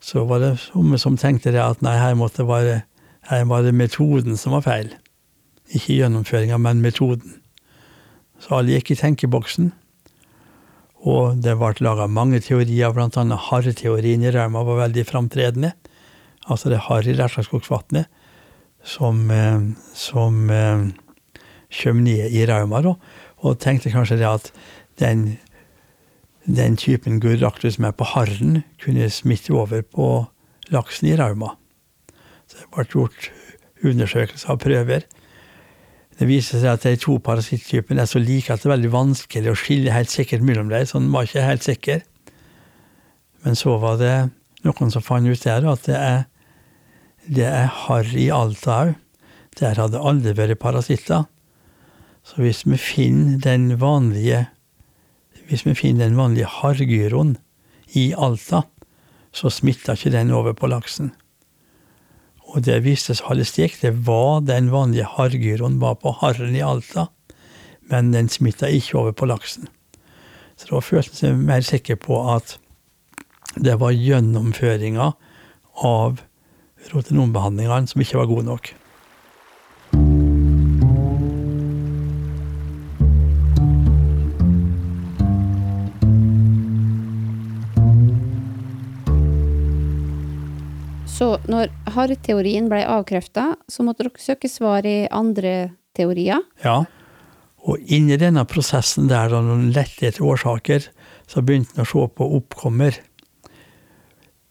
Så 0.00 0.22
var 0.24 0.38
det 0.38 0.58
somme 0.62 0.98
som 0.98 1.16
tenkte 1.18 1.50
det 1.50 1.62
at 1.62 1.82
nei, 1.82 1.96
her 1.98 2.14
måtte 2.14 2.46
være, 2.46 2.82
her 3.30 3.44
var 3.50 3.66
det 3.66 3.74
metoden 3.74 4.38
som 4.38 4.54
var 4.54 4.62
feil. 4.62 4.94
Ikke 5.74 5.98
gjennomføringa, 5.98 6.56
men 6.62 6.80
metoden. 6.80 7.40
Så 8.38 8.54
alle 8.60 8.78
gikk 8.78 8.94
i 8.94 9.00
tenkeboksen. 9.02 9.72
Og 11.06 11.38
det 11.42 11.54
ble 11.60 11.72
laga 11.84 12.08
mange 12.10 12.40
teorier, 12.42 12.96
annet 12.98 13.46
harreteorien 13.50 14.24
i 14.24 14.32
Rauma 14.34 14.64
var 14.66 14.82
veldig 14.86 15.04
framtredende. 15.06 15.72
Altså 16.48 16.72
det 16.72 16.86
harre 16.88 17.12
i 17.12 17.14
Lesjaskogsvatnet 17.14 18.08
som, 18.82 19.30
eh, 19.30 19.60
som 19.94 20.50
eh, 20.50 20.88
kommer 21.82 22.02
ned 22.02 22.32
i 22.32 22.46
Rauma, 22.46 22.82
da. 22.82 22.96
Og 23.46 23.60
tenkte 23.60 23.92
kanskje 23.94 24.18
det 24.18 24.26
at 24.26 24.50
den 24.98 25.38
den 26.48 26.76
typen 26.80 27.20
gurraktus 27.20 27.76
som 27.76 27.84
er 27.84 27.92
på 27.96 28.06
harren, 28.08 28.62
kunne 28.80 29.10
smitte 29.12 29.52
over 29.52 29.82
på 29.84 30.08
laksen 30.72 31.10
i 31.10 31.16
Rauma. 31.18 31.54
Så 32.48 32.62
det 32.62 32.68
ble 32.72 32.84
gjort 32.88 33.28
undersøkelser 33.84 34.54
og 34.54 34.62
prøver. 34.64 35.04
Det 36.18 36.26
viser 36.26 36.58
seg 36.58 36.72
at 36.72 36.86
de 36.86 36.98
to 36.98 37.18
parasitttypene 37.22 38.02
er 38.02 38.10
så 38.10 38.18
like 38.18 38.50
at 38.50 38.62
det 38.62 38.68
er 38.68 38.74
veldig 38.74 38.90
vanskelig 38.94 39.52
å 39.52 39.58
skille 39.58 39.94
helt 39.94 40.10
sikkert 40.10 40.42
mellom 40.46 40.70
dem. 40.72 40.86
Så 40.86 40.98
den 40.98 41.12
var 41.14 41.28
ikke 41.28 41.46
helt 41.46 41.66
sikker. 41.66 42.02
Men 43.46 43.58
så 43.58 43.76
var 43.78 44.00
det 44.00 44.14
noen 44.66 44.90
som 44.90 45.04
fant 45.04 45.30
ut 45.30 45.44
der 45.46 45.68
at 45.70 45.86
det 45.86 45.98
er, 45.98 46.24
det 47.28 47.46
er 47.46 47.70
harr 47.86 48.10
i 48.18 48.28
Alta 48.34 48.80
òg. 48.88 48.96
Der 49.58 49.74
hadde 49.74 49.98
aldri 49.98 50.36
vært 50.38 50.60
parasitter. 50.62 51.24
Så 52.26 52.42
hvis 52.42 52.60
vi 52.66 52.76
finner 52.78 53.40
den 53.42 53.72
vanlige 53.80 54.44
hvis 55.48 55.64
vi 55.64 55.72
finner 55.74 56.10
den 56.10 56.18
vanlige 56.18 56.50
harrgyroen 56.58 57.38
i 57.96 58.10
Alta, 58.12 58.66
så 59.32 59.48
smitter 59.48 59.96
ikke 59.96 60.12
den 60.12 60.30
over 60.34 60.52
på 60.52 60.68
laksen. 60.68 61.14
Og 62.48 62.64
det 62.64 62.78
viste 62.86 63.14
seg 63.14 63.28
halve 63.28 63.46
stikk. 63.48 63.76
Det 63.82 63.92
var 64.06 64.40
den 64.48 64.70
vanlige 64.72 65.08
harrgyroen 65.16 65.80
var 65.82 65.98
på 66.00 66.14
harren 66.22 66.56
i 66.56 66.64
Alta, 66.64 67.08
men 67.92 68.12
den 68.14 68.30
smitta 68.32 68.70
ikke 68.72 68.98
over 69.02 69.16
på 69.16 69.28
laksen. 69.28 69.68
Så 70.58 70.72
da 70.72 70.80
følte 70.82 71.12
jeg 71.12 71.20
seg 71.20 71.44
mer 71.44 71.62
sikker 71.66 72.00
på 72.00 72.18
at 72.32 72.56
det 73.58 73.78
var 73.80 73.94
gjennomføringa 73.94 75.12
av 75.86 76.20
rotenombehandlingene 76.92 77.90
som 77.90 78.02
ikke 78.02 78.20
var 78.20 78.30
god 78.30 78.48
nok. 78.48 78.74
Så 91.18 91.32
når 91.50 91.72
harrteorien 91.98 92.70
ble 92.70 92.84
avkrefta, 92.86 93.50
så 93.68 93.84
måtte 93.84 94.06
dere 94.06 94.22
søke 94.22 94.50
svar 94.50 94.86
i 94.86 95.02
andre 95.10 95.74
teorier. 95.98 96.40
Ja, 96.64 96.84
og 97.68 97.82
inni 97.92 98.16
denne 98.20 98.44
prosessen 98.48 99.10
der, 99.10 99.28
da 99.32 99.42
noen 99.44 99.72
lette 99.74 100.08
etter 100.08 100.24
årsaker, 100.24 100.86
så 101.28 101.42
begynte 101.44 101.76
en 101.76 101.84
å 101.84 101.90
se 101.90 102.04
på 102.16 102.28
oppkommer. 102.38 102.96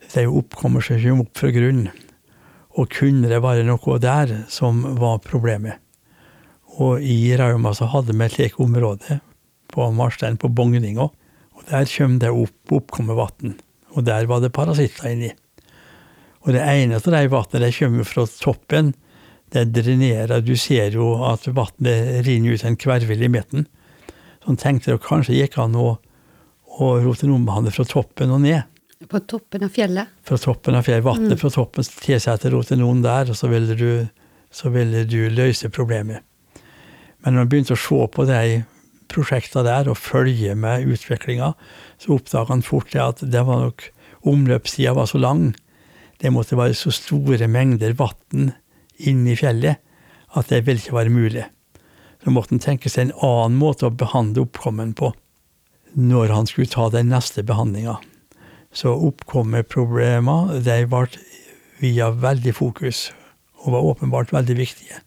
Det 0.07 0.21
er 0.21 0.27
jo 0.27 0.41
oppkommer 0.41 0.83
som 0.83 0.99
kommer 1.01 1.25
opp 1.25 1.39
fra 1.39 1.51
grunnen. 1.55 2.03
Og 2.77 2.91
kunne 2.93 3.29
det 3.31 3.41
være 3.41 3.65
noe 3.65 3.97
der 4.01 4.33
som 4.53 4.83
var 4.99 5.23
problemet? 5.25 5.81
Og 6.77 7.01
i 7.01 7.33
Rauma 7.39 7.71
så 7.73 7.87
hadde 7.89 8.13
vi 8.13 8.25
et 8.27 8.35
slikt 8.35 8.59
område 8.61 9.17
på 9.73 9.87
Marstein, 9.97 10.37
på 10.37 10.51
Bogninga. 10.53 11.07
Og 11.57 11.63
der 11.71 11.89
kom 11.89 12.19
det 12.21 12.29
opp 12.29 12.75
oppkommervann. 12.77 13.55
Og 13.97 14.05
der 14.05 14.29
var 14.29 14.43
det 14.43 14.53
parasitter 14.53 15.09
inni. 15.09 15.31
Og 16.47 16.55
det 16.55 16.63
ene 16.63 16.95
av 16.95 17.03
de 17.03 17.27
vannene 17.27 17.73
kommer 17.75 18.07
fra 18.07 18.23
toppen. 18.39 18.93
Det 19.51 19.65
drenerer. 19.75 20.39
Du 20.43 20.55
ser 20.59 20.95
jo 20.95 21.17
at 21.27 21.43
vannet 21.47 22.21
renner 22.27 22.55
ut 22.55 22.63
en 22.63 22.79
kvervel 22.79 23.25
i 23.27 23.31
midten. 23.31 23.67
Så 24.39 24.53
han 24.53 24.59
tenkte 24.61 24.95
at 24.95 25.03
kanskje 25.03 25.35
gikk 25.35 25.57
an 25.59 25.75
å, 25.75 25.97
å 26.79 26.93
rotenombehandle 27.03 27.73
fra 27.75 27.83
toppen 27.87 28.31
og 28.31 28.45
ned. 28.45 28.63
På 29.11 29.19
toppen 29.27 29.67
av 29.67 29.75
fjellet? 29.75 30.15
Fra 30.25 30.39
toppen 30.39 30.79
av 30.79 30.87
fjellet. 30.87 31.03
Vannet 31.05 31.35
mm. 31.35 31.41
fra 31.43 31.51
toppen 31.51 31.91
tilsetter 31.99 32.55
rotenon 32.55 33.03
der, 33.03 33.27
og 33.27 33.37
så 33.37 33.51
ville, 33.51 33.75
du, 33.75 34.07
så 34.47 34.71
ville 34.71 35.03
du 35.07 35.19
løse 35.35 35.69
problemet. 35.69 36.23
Men 37.23 37.35
når 37.35 37.43
man 37.43 37.51
begynte 37.51 37.75
å 37.75 37.83
se 37.83 38.01
på 38.15 38.27
de 38.29 38.41
prosjektene 39.11 39.67
der 39.67 39.91
og 39.91 39.99
følge 39.99 40.55
med 40.55 40.87
utviklinga, 40.95 41.53
så 41.99 42.15
oppdaga 42.15 42.55
han 42.55 42.63
fort 42.63 42.95
at 42.95 43.23
det 43.23 43.43
var 43.47 43.67
nok 43.67 43.89
omløpstida 44.27 44.95
var 44.95 45.11
så 45.11 45.19
lang 45.19 45.49
det 46.21 46.31
måtte 46.33 46.57
være 46.57 46.75
så 46.77 46.91
store 46.93 47.47
mengder 47.51 47.93
vann 47.97 48.51
inne 48.97 49.33
i 49.33 49.37
fjellet 49.37 49.77
at 50.37 50.49
det 50.51 50.63
ville 50.65 50.81
ikke 50.81 50.97
være 50.97 51.13
mulig. 51.13 51.45
Så 52.23 52.33
måtte 52.33 52.55
han 52.55 52.63
tenke 52.63 52.89
seg 52.89 53.07
en 53.07 53.17
annen 53.23 53.57
måte 53.61 53.87
å 53.87 53.93
behandle 53.93 54.47
oppkommen 54.47 54.93
på 54.97 55.13
når 55.97 56.33
han 56.33 56.49
skulle 56.49 56.69
ta 56.69 56.89
den 56.93 57.09
neste 57.13 57.43
behandlinga. 57.47 57.95
Så 58.75 58.91
oppkommerproblemer 58.91 60.59
ble 60.61 61.07
via 61.81 62.09
veldig 62.11 62.53
fokus, 62.57 63.11
og 63.63 63.73
var 63.73 63.85
åpenbart 63.93 64.33
veldig 64.33 64.57
viktige. 64.57 64.99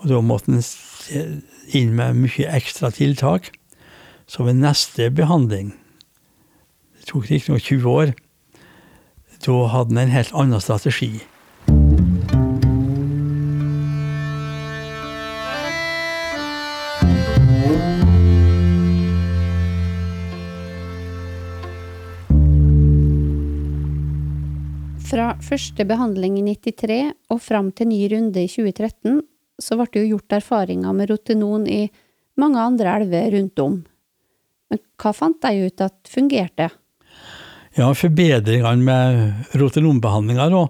Og 0.00 0.08
da 0.10 0.20
måtte 0.24 0.52
han 0.52 1.42
inn 1.72 1.94
med 1.96 2.20
mye 2.22 2.48
ekstra 2.56 2.90
tiltak. 2.94 3.50
Så 4.26 4.46
ved 4.46 4.60
neste 4.60 5.10
behandling, 5.12 5.72
det 6.96 7.08
tok 7.10 7.28
riktignok 7.28 7.64
20 7.66 7.90
år, 7.90 8.12
da 9.42 9.66
hadde 9.66 9.94
han 9.94 9.98
en 10.04 10.14
helt 10.14 10.34
annen 10.34 10.60
strategi. 10.62 11.20
Fra 25.12 25.34
første 25.44 25.84
behandling 25.84 26.38
i 26.40 26.44
93 26.54 27.00
og 27.32 27.40
fram 27.44 27.68
til 27.76 27.90
ny 27.90 27.98
runde 28.14 28.46
i 28.46 28.48
2013, 28.48 29.20
så 29.60 29.76
ble 29.76 29.90
det 29.92 30.04
jo 30.04 30.14
gjort 30.14 30.38
erfaringer 30.38 30.94
med 30.96 31.10
rotenon 31.10 31.66
i 31.68 31.82
mange 32.40 32.62
andre 32.62 32.94
elver 32.96 33.34
rundt 33.34 33.60
om. 33.60 33.82
Men 34.72 34.80
hva 35.02 35.12
fant 35.12 35.42
de 35.42 35.66
ut 35.66 35.84
at 35.84 35.98
fungerte? 36.08 36.70
Ja, 37.72 37.86
forbedringene 37.96 38.84
med 38.84 39.56
rotenombehandlinga 39.56 40.66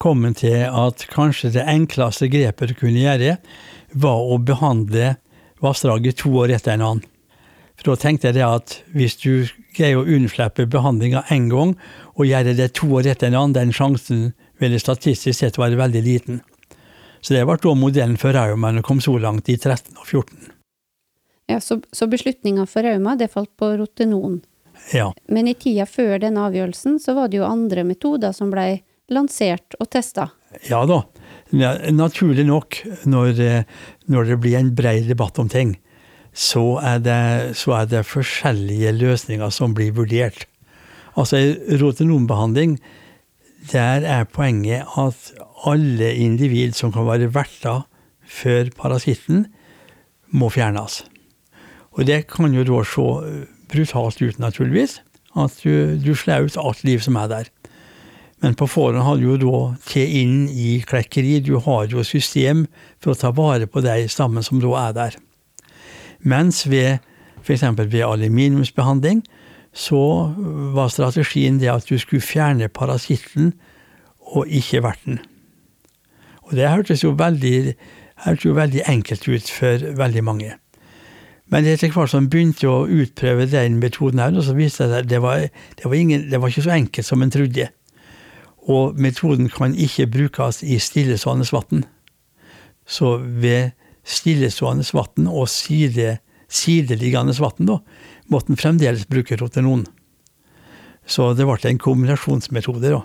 kom 0.00 0.22
til 0.38 0.62
at 0.64 1.04
kanskje 1.12 1.50
det 1.52 1.66
enkleste 1.68 2.30
grepet 2.32 2.72
du 2.72 2.78
kunne 2.78 3.02
gjøre, 3.02 3.36
var 3.92 4.24
å 4.24 4.38
behandle 4.40 5.16
vassdraget 5.60 6.22
to 6.22 6.32
år 6.40 6.54
etter 6.56 6.76
en 6.76 6.86
annen. 6.86 7.04
For 7.76 7.90
da 7.90 7.98
tenkte 8.00 8.30
jeg 8.30 8.38
det 8.38 8.46
at 8.46 8.78
hvis 8.96 9.18
du 9.20 9.52
greier 9.76 10.00
å 10.00 10.08
unnslippe 10.08 10.64
behandlinga 10.72 11.26
én 11.32 11.50
gang, 11.52 11.76
og 12.16 12.24
gjøre 12.24 12.56
det 12.56 12.70
to 12.80 12.88
år 12.96 13.10
etter 13.12 13.28
en 13.28 13.36
annen, 13.42 13.56
den 13.56 13.76
sjansen 13.76 14.30
ville 14.56 14.80
statistisk 14.80 15.36
sett 15.36 15.60
være 15.60 15.76
veldig 15.76 16.04
liten. 16.08 16.40
Så 17.20 17.36
det 17.36 17.44
ble 17.44 17.60
da 17.60 17.76
modellen 17.76 18.16
for 18.20 18.32
Rauma 18.32 18.72
kom 18.80 19.02
så 19.04 19.18
langt 19.20 19.50
i 19.52 19.58
13 19.60 19.92
og 19.92 20.06
14. 20.06 20.52
Ja, 21.52 21.60
Så, 21.60 21.82
så 21.92 22.08
beslutninga 22.08 22.64
for 22.66 22.86
Rauma 22.86 23.16
det 23.20 23.28
falt 23.34 23.52
på 23.60 23.74
rotenon? 23.76 24.40
Ja. 24.94 25.10
Men 25.28 25.48
i 25.50 25.54
tida 25.58 25.86
før 25.88 26.18
den 26.22 26.38
avgjørelsen, 26.38 27.00
så 27.02 27.16
var 27.16 27.30
det 27.30 27.40
jo 27.40 27.48
andre 27.48 27.84
metoder 27.86 28.34
som 28.36 28.52
blei 28.52 28.82
lansert 29.12 29.76
og 29.80 29.90
testa? 29.90 30.30
Ja 30.68 30.84
da. 30.88 31.02
Naturlig 31.94 32.46
nok, 32.48 32.80
når, 33.06 33.40
når 34.10 34.30
det 34.30 34.38
blir 34.42 34.58
en 34.58 34.72
bred 34.78 35.06
debatt 35.10 35.38
om 35.42 35.50
ting, 35.50 35.76
så 36.36 36.76
er, 36.84 37.00
det, 37.00 37.56
så 37.56 37.78
er 37.78 37.90
det 37.90 38.04
forskjellige 38.08 38.92
løsninger 38.98 39.52
som 39.54 39.74
blir 39.76 39.94
vurdert. 39.96 40.44
Altså, 41.16 41.40
rotenombehandling, 41.80 42.76
der 43.72 44.04
er 44.04 44.28
poenget 44.28 44.84
at 45.00 45.30
alle 45.66 46.12
individ 46.12 46.76
som 46.76 46.92
kan 46.92 47.06
være 47.08 47.30
verter 47.34 47.86
før 48.26 48.68
parasitten, 48.76 49.46
må 50.34 50.50
fjernes. 50.52 51.04
Og 51.96 52.04
det 52.04 52.26
kan 52.28 52.52
jo 52.52 52.66
da 52.66 52.82
se 52.84 53.06
brutalt 53.72 54.22
ut, 54.22 54.38
naturligvis. 54.38 55.00
At 55.36 55.58
du, 55.62 55.96
du 56.00 56.14
ut 56.14 56.56
alt 56.56 56.84
liv 56.84 57.02
som 57.04 57.16
er 57.20 57.28
der. 57.28 57.50
Men 58.44 58.54
på 58.54 58.68
forhånd 58.68 59.04
har 59.04 59.16
du 59.16 59.24
jo 59.24 59.36
da 59.40 59.60
til 59.88 60.16
inn 60.20 60.48
i 60.48 60.80
klekkeri. 60.84 61.40
Du 61.40 61.56
har 61.64 61.86
jo 61.88 62.04
system 62.04 62.66
for 63.00 63.14
å 63.14 63.20
ta 63.20 63.32
vare 63.32 63.66
på 63.66 63.80
de 63.84 64.04
stammen 64.12 64.44
som 64.44 64.60
da 64.60 64.72
er 64.88 64.96
der. 64.96 65.16
Mens 66.20 66.64
ved 66.68 66.98
f.eks. 67.42 67.64
ved 67.78 68.02
aluminiumsbehandling 68.04 69.22
så 69.76 70.32
var 70.74 70.92
strategien 70.92 71.60
det 71.60 71.70
at 71.72 71.88
du 71.88 71.98
skulle 72.00 72.24
fjerne 72.24 72.68
parasitten 72.72 73.52
og 74.32 74.48
ikke 74.48 74.82
verten. 74.84 75.20
Og 76.48 76.56
det 76.56 76.70
hørtes 76.70 77.04
jo 77.04 77.12
veldig, 77.18 77.74
hørtes 78.24 78.46
jo 78.46 78.54
veldig 78.56 78.86
enkelt 78.88 79.28
ut 79.28 79.50
for 79.50 79.90
veldig 79.98 80.24
mange. 80.24 80.54
Men 81.52 81.66
etter 81.70 81.92
hvert 81.94 82.10
som 82.10 82.26
begynte 82.30 82.66
å 82.66 82.86
utprøve 82.90 83.46
den 83.50 83.78
metoden, 83.78 84.18
her, 84.18 84.34
så 84.42 84.54
viste 84.56 84.88
seg 84.88 85.04
at 85.04 85.10
det 85.10 85.20
var, 85.22 85.46
det 85.78 86.30
det 86.30 86.40
var 86.42 86.50
ikke 86.50 86.66
så 86.66 86.74
enkelt 86.74 87.06
som 87.06 87.22
en 87.22 87.30
trodde. 87.30 87.68
Og 88.66 88.98
metoden 88.98 89.48
kan 89.48 89.74
ikke 89.74 90.08
brukes 90.10 90.62
i 90.66 90.78
stillestående 90.82 91.46
vann. 91.52 91.84
Så 92.86 93.16
ved 93.22 93.76
stillestående 94.02 94.86
vann 94.92 95.28
og 95.30 95.48
side, 95.48 96.18
sideliggende 96.48 97.34
vann 97.38 97.78
måtte 98.26 98.52
en 98.52 98.58
fremdeles 98.58 99.06
bruke 99.06 99.38
rotenon. 99.38 99.86
Så 101.06 101.32
det 101.38 101.46
ble 101.46 101.70
en 101.70 101.78
kombinasjonsmetode. 101.78 102.90
da. 102.90 103.02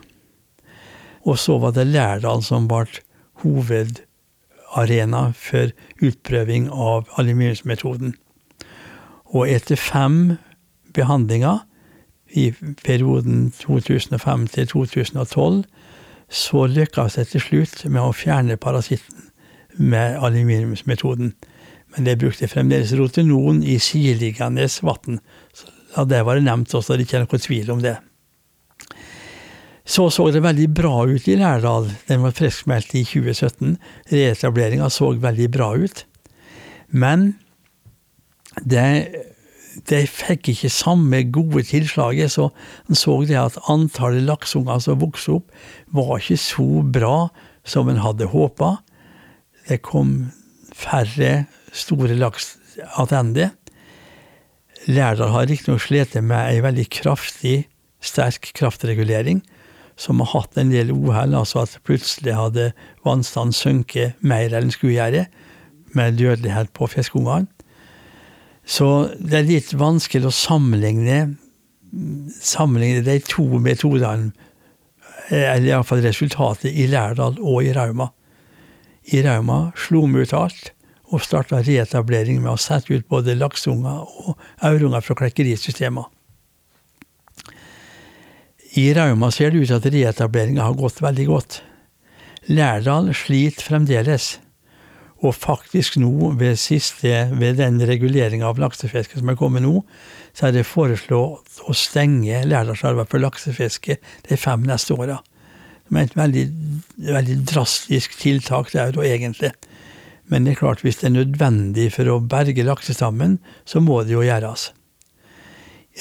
Og 1.29 1.37
så 1.37 1.59
var 1.61 1.71
det 1.77 1.87
Lærdal 1.87 2.41
som 2.43 2.67
ble 2.67 2.87
hovedarena 3.43 5.33
for 5.37 5.69
utprøving 6.01 6.69
av 6.73 7.05
aluminiumsmetoden. 7.21 8.15
Og 9.31 9.47
etter 9.49 9.79
fem 9.79 10.37
behandlinger 10.95 11.63
i 12.35 12.51
perioden 12.83 13.51
2005 13.59 14.47
til 14.47 14.67
2012, 14.67 15.63
så 16.31 16.65
lykkes 16.67 17.17
det 17.19 17.27
til 17.31 17.43
slutt 17.43 17.85
med 17.87 18.03
å 18.03 18.15
fjerne 18.15 18.59
parasitten 18.59 19.27
med 19.75 20.19
aluminiumsmetoden. 20.23 21.33
Men 21.91 22.07
det 22.07 22.19
brukte 22.19 22.47
fremdeles 22.47 22.93
rotenon 22.95 23.59
i 23.63 23.77
sideliggende 23.83 24.67
vann. 24.83 25.19
Ja, 25.95 26.05
det 26.07 26.23
var 26.23 26.39
det 26.39 26.47
nevnt 26.47 26.73
også, 26.73 26.95
det 26.95 27.03
er 27.03 27.07
ikke 27.07 27.23
noe 27.25 27.43
tvil 27.43 27.71
om 27.73 27.83
det. 27.83 27.97
Så 29.83 30.07
så 30.13 30.29
det 30.31 30.43
veldig 30.43 30.69
bra 30.71 31.03
ut 31.09 31.27
i 31.27 31.35
Lærdal. 31.35 31.89
Den 32.07 32.21
var 32.23 32.35
friskmeldt 32.37 32.93
i 32.95 33.03
2017. 33.03 33.77
Reetableringa 34.11 34.87
så 34.89 35.11
veldig 35.19 35.49
bra 35.51 35.73
ut. 35.75 36.05
Men 36.87 37.33
det, 38.59 38.87
de 39.87 40.01
fikk 40.09 40.51
ikke 40.51 40.71
samme 40.73 41.23
gode 41.31 41.63
tilslaget, 41.69 42.33
så 42.33 42.49
en 42.89 42.99
så 42.99 43.15
det 43.27 43.39
at 43.39 43.59
antallet 43.71 44.27
laksunger 44.27 44.81
som 44.83 44.99
vokste 45.01 45.39
opp, 45.39 45.55
var 45.95 46.17
ikke 46.19 46.39
så 46.41 46.67
bra 46.83 47.15
som 47.63 47.89
en 47.89 48.01
hadde 48.03 48.31
håpa. 48.31 48.77
Det 49.69 49.81
kom 49.85 50.31
færre 50.75 51.45
store 51.71 52.17
laks 52.17 52.55
tilbake. 52.75 53.51
Lærdal 54.89 55.29
har 55.29 55.45
riktignok 55.45 55.83
slitt 55.83 56.15
med 56.25 56.39
ei 56.41 56.61
veldig 56.63 56.87
kraftig, 56.89 57.67
sterk 58.01 58.47
kraftregulering, 58.57 59.43
som 59.93 60.23
har 60.23 60.31
hatt 60.31 60.57
en 60.57 60.71
del 60.73 60.89
uhell, 60.89 61.35
altså 61.37 61.61
at 61.61 61.75
plutselig 61.85 62.33
hadde 62.33 62.71
vannstanden 63.05 63.53
sunket 63.53 64.17
mer 64.25 64.49
enn 64.49 64.71
den 64.71 64.73
skulle 64.73 64.95
gjøre, 64.97 65.27
med 65.93 66.17
dødelighet 66.17 66.71
på 66.73 66.87
fiskeungene. 66.89 67.50
Så 68.65 68.87
det 69.17 69.39
er 69.39 69.47
litt 69.47 69.73
vanskelig 69.73 70.29
å 70.29 70.35
sammenligne, 70.35 71.35
sammenligne 72.41 73.03
de 73.05 73.17
to 73.25 73.45
metodene, 73.59 74.31
eller 75.31 75.69
iallfall 75.69 76.03
resultatet, 76.03 76.71
i 76.71 76.87
Lærdal 76.91 77.39
og 77.39 77.63
i 77.65 77.73
Rauma. 77.75 78.11
I 79.11 79.23
Rauma 79.25 79.71
slo 79.79 80.05
vi 80.11 80.25
ut 80.25 80.33
alt 80.37 80.71
og 81.11 81.23
starta 81.23 81.59
reetablering 81.65 82.39
med 82.43 82.53
å 82.53 82.59
sette 82.61 82.93
ut 82.93 83.07
både 83.11 83.35
lakseunger 83.35 84.05
og 84.05 84.37
aurunger 84.63 85.03
fra 85.03 85.17
klekkerisystemer. 85.19 86.05
I 88.79 88.85
Rauma 88.95 89.27
ser 89.35 89.51
det 89.51 89.65
ut 89.65 89.67
til 89.67 89.79
at 89.81 89.89
reetableringa 89.91 90.63
har 90.63 90.77
gått 90.79 91.01
veldig 91.03 91.25
godt. 91.27 91.59
Lærdal 92.47 93.11
sliter 93.15 93.67
fremdeles. 93.67 94.37
Og 95.21 95.35
faktisk 95.37 95.99
nå, 96.01 96.31
ved, 96.39 96.57
siste, 96.57 97.27
ved 97.37 97.59
den 97.61 97.77
reguleringa 97.85 98.47
av 98.49 98.61
laksefisket 98.61 99.21
som 99.21 99.29
er 99.29 99.37
kommet 99.37 99.61
nå, 99.61 99.83
så 100.33 100.47
er 100.47 100.55
det 100.55 100.65
foreslått 100.65 101.61
å 101.69 101.75
stenge 101.77 102.41
Lærdalselva 102.47 103.05
for 103.09 103.21
laksefiske 103.21 103.99
de 104.29 104.39
fem 104.39 104.65
neste 104.65 104.97
åra. 104.97 105.19
Det 105.91 105.99
er 105.99 106.07
et 106.07 106.17
veldig, 106.17 106.45
veldig 107.11 107.37
drastisk 107.51 108.15
tiltak 108.17 108.71
det 108.71 108.81
er 108.81 108.95
jo 108.95 109.03
egentlig. 109.05 109.51
Men 110.31 110.45
det 110.45 110.53
er 110.53 110.61
klart, 110.61 110.81
hvis 110.85 111.01
det 111.01 111.09
er 111.09 111.17
nødvendig 111.17 111.89
for 111.97 112.07
å 112.07 112.21
berge 112.23 112.63
laksestammen, 112.63 113.41
så 113.67 113.81
må 113.83 113.99
det 114.07 114.15
jo 114.15 114.23
gjøres. 114.23 114.69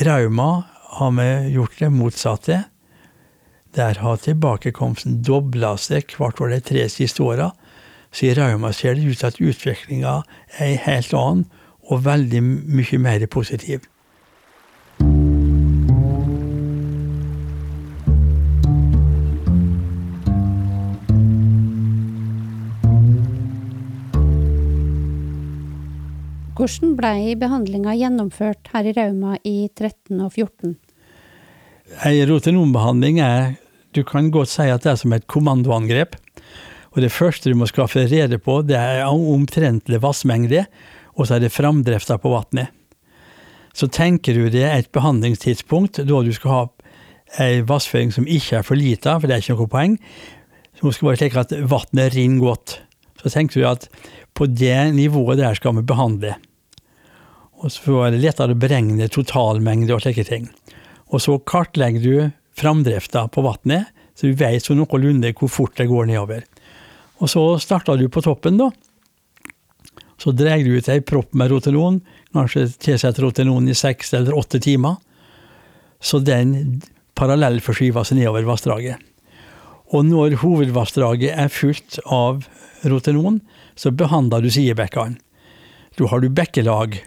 Rauma 0.06 0.50
har 1.00 1.10
vi 1.16 1.30
gjort 1.56 1.80
det 1.80 1.90
motsatte. 1.90 2.60
Der 3.74 3.98
har 4.02 4.22
tilbakekomsten 4.22 5.20
dobla 5.26 5.74
seg 5.78 6.14
hvert 6.14 6.40
år 6.42 6.54
de 6.54 6.60
tre 6.70 6.86
siste 6.90 7.26
åra. 7.26 7.50
Så 8.10 8.26
i 8.26 8.34
Rauma 8.34 8.72
ser 8.74 8.98
det 8.98 9.06
ut 9.06 9.18
til 9.18 9.30
at 9.30 9.40
utviklinga 9.40 10.20
er 10.58 10.76
helt 10.86 11.14
annen 11.14 11.46
og 11.90 12.04
veldig 12.06 12.42
mye 12.42 12.98
mer 13.02 13.26
positiv. 13.30 13.86
Hvordan 26.60 26.92
blei 26.92 27.32
behandlinga 27.40 27.94
gjennomført 27.96 28.68
her 28.74 28.84
i 28.84 28.92
Rauma 28.92 29.38
i 29.48 29.70
13 29.72 30.18
og 30.20 30.34
14? 30.34 30.74
Ei 32.04 32.20
rotenombehandling 32.28 33.22
er 33.24 33.54
Du 33.96 34.04
kan 34.06 34.28
godt 34.30 34.52
si 34.52 34.68
at 34.70 34.84
det 34.84 34.92
er 34.92 34.98
som 35.00 35.12
et 35.16 35.24
kommandoangrep. 35.26 36.12
Og 36.90 37.04
det 37.04 37.12
første 37.14 37.50
du 37.50 37.58
må 37.58 37.68
skaffe 37.70 38.02
rede 38.10 38.40
på, 38.42 38.60
det 38.66 38.78
er 38.78 39.06
omtrentlig 39.06 40.00
vassmengde, 40.02 40.64
og 41.14 41.26
så 41.26 41.36
er 41.36 41.44
det 41.44 41.54
framdrifta 41.54 42.18
på 42.18 42.32
vannet. 42.32 42.74
Så 43.76 43.86
tenker 43.86 44.34
du 44.34 44.48
deg 44.50 44.66
et 44.66 44.90
behandlingstidspunkt 44.94 46.02
da 46.02 46.22
du 46.26 46.32
skal 46.34 46.54
ha 46.54 46.62
ei 47.38 47.60
vassføring 47.62 48.10
som 48.14 48.26
ikke 48.26 48.58
er 48.58 48.66
for 48.66 48.78
lita, 48.78 49.14
for 49.18 49.30
det 49.30 49.36
er 49.36 49.44
ikke 49.44 49.58
noe 49.60 49.70
poeng, 49.70 49.98
som 50.80 50.90
skal 50.90 51.10
bare 51.10 51.20
slik 51.20 51.38
at 51.38 51.54
vannet 51.70 52.14
renner 52.16 52.42
godt. 52.42 52.80
Så 53.20 53.30
tenker 53.30 53.60
du 53.60 53.68
at 53.68 53.86
på 54.34 54.48
det 54.50 54.94
nivået 54.96 55.38
der 55.38 55.54
skal 55.54 55.76
vi 55.78 55.86
behandle. 55.86 56.34
Og 57.60 57.70
så 57.74 58.06
er 58.06 58.14
det 58.14 58.22
lettere 58.24 58.56
å 58.56 58.58
beregne 58.58 59.10
totalmengde 59.12 59.94
og 59.94 60.02
slike 60.02 60.24
ting. 60.26 60.48
Og 61.12 61.22
så 61.22 61.36
kartlegger 61.38 62.02
du 62.02 62.14
framdrifta 62.56 63.26
på 63.32 63.44
vannet, 63.44 63.90
så 64.16 64.30
du 64.30 64.38
vet 64.40 64.64
så 64.64 64.74
noenlunde 64.76 65.34
hvor 65.36 65.52
fort 65.52 65.76
det 65.78 65.88
går 65.90 66.08
nedover. 66.10 66.46
Og 67.20 67.28
så 67.28 67.42
starta 67.60 67.96
du 68.00 68.06
på 68.08 68.22
toppen, 68.24 68.58
da. 68.60 68.70
Så 70.20 70.32
drar 70.36 70.60
du 70.64 70.74
ut 70.76 70.88
ei 70.92 71.00
propp 71.04 71.32
med 71.36 71.52
rotenon, 71.52 72.00
kanskje 72.36 72.66
tilsetter 72.80 73.24
rotenon 73.24 73.68
i 73.68 73.76
seks 73.76 74.12
eller 74.16 74.36
åtte 74.36 74.60
timer. 74.60 74.98
Så 76.00 76.20
den 76.24 76.80
parallellforskyver 77.16 78.04
seg 78.04 78.20
nedover 78.20 78.48
vassdraget. 78.48 79.00
Og 79.90 80.04
når 80.06 80.38
hovedvassdraget 80.44 81.34
er 81.34 81.52
fullt 81.52 81.98
av 82.06 82.44
rotenon, 82.88 83.40
så 83.76 83.92
behandler 83.92 84.44
du 84.44 84.52
sidebekkene. 84.52 85.18
Da 85.98 86.08
har 86.08 86.22
du 86.22 86.30
bekkelag 86.32 87.00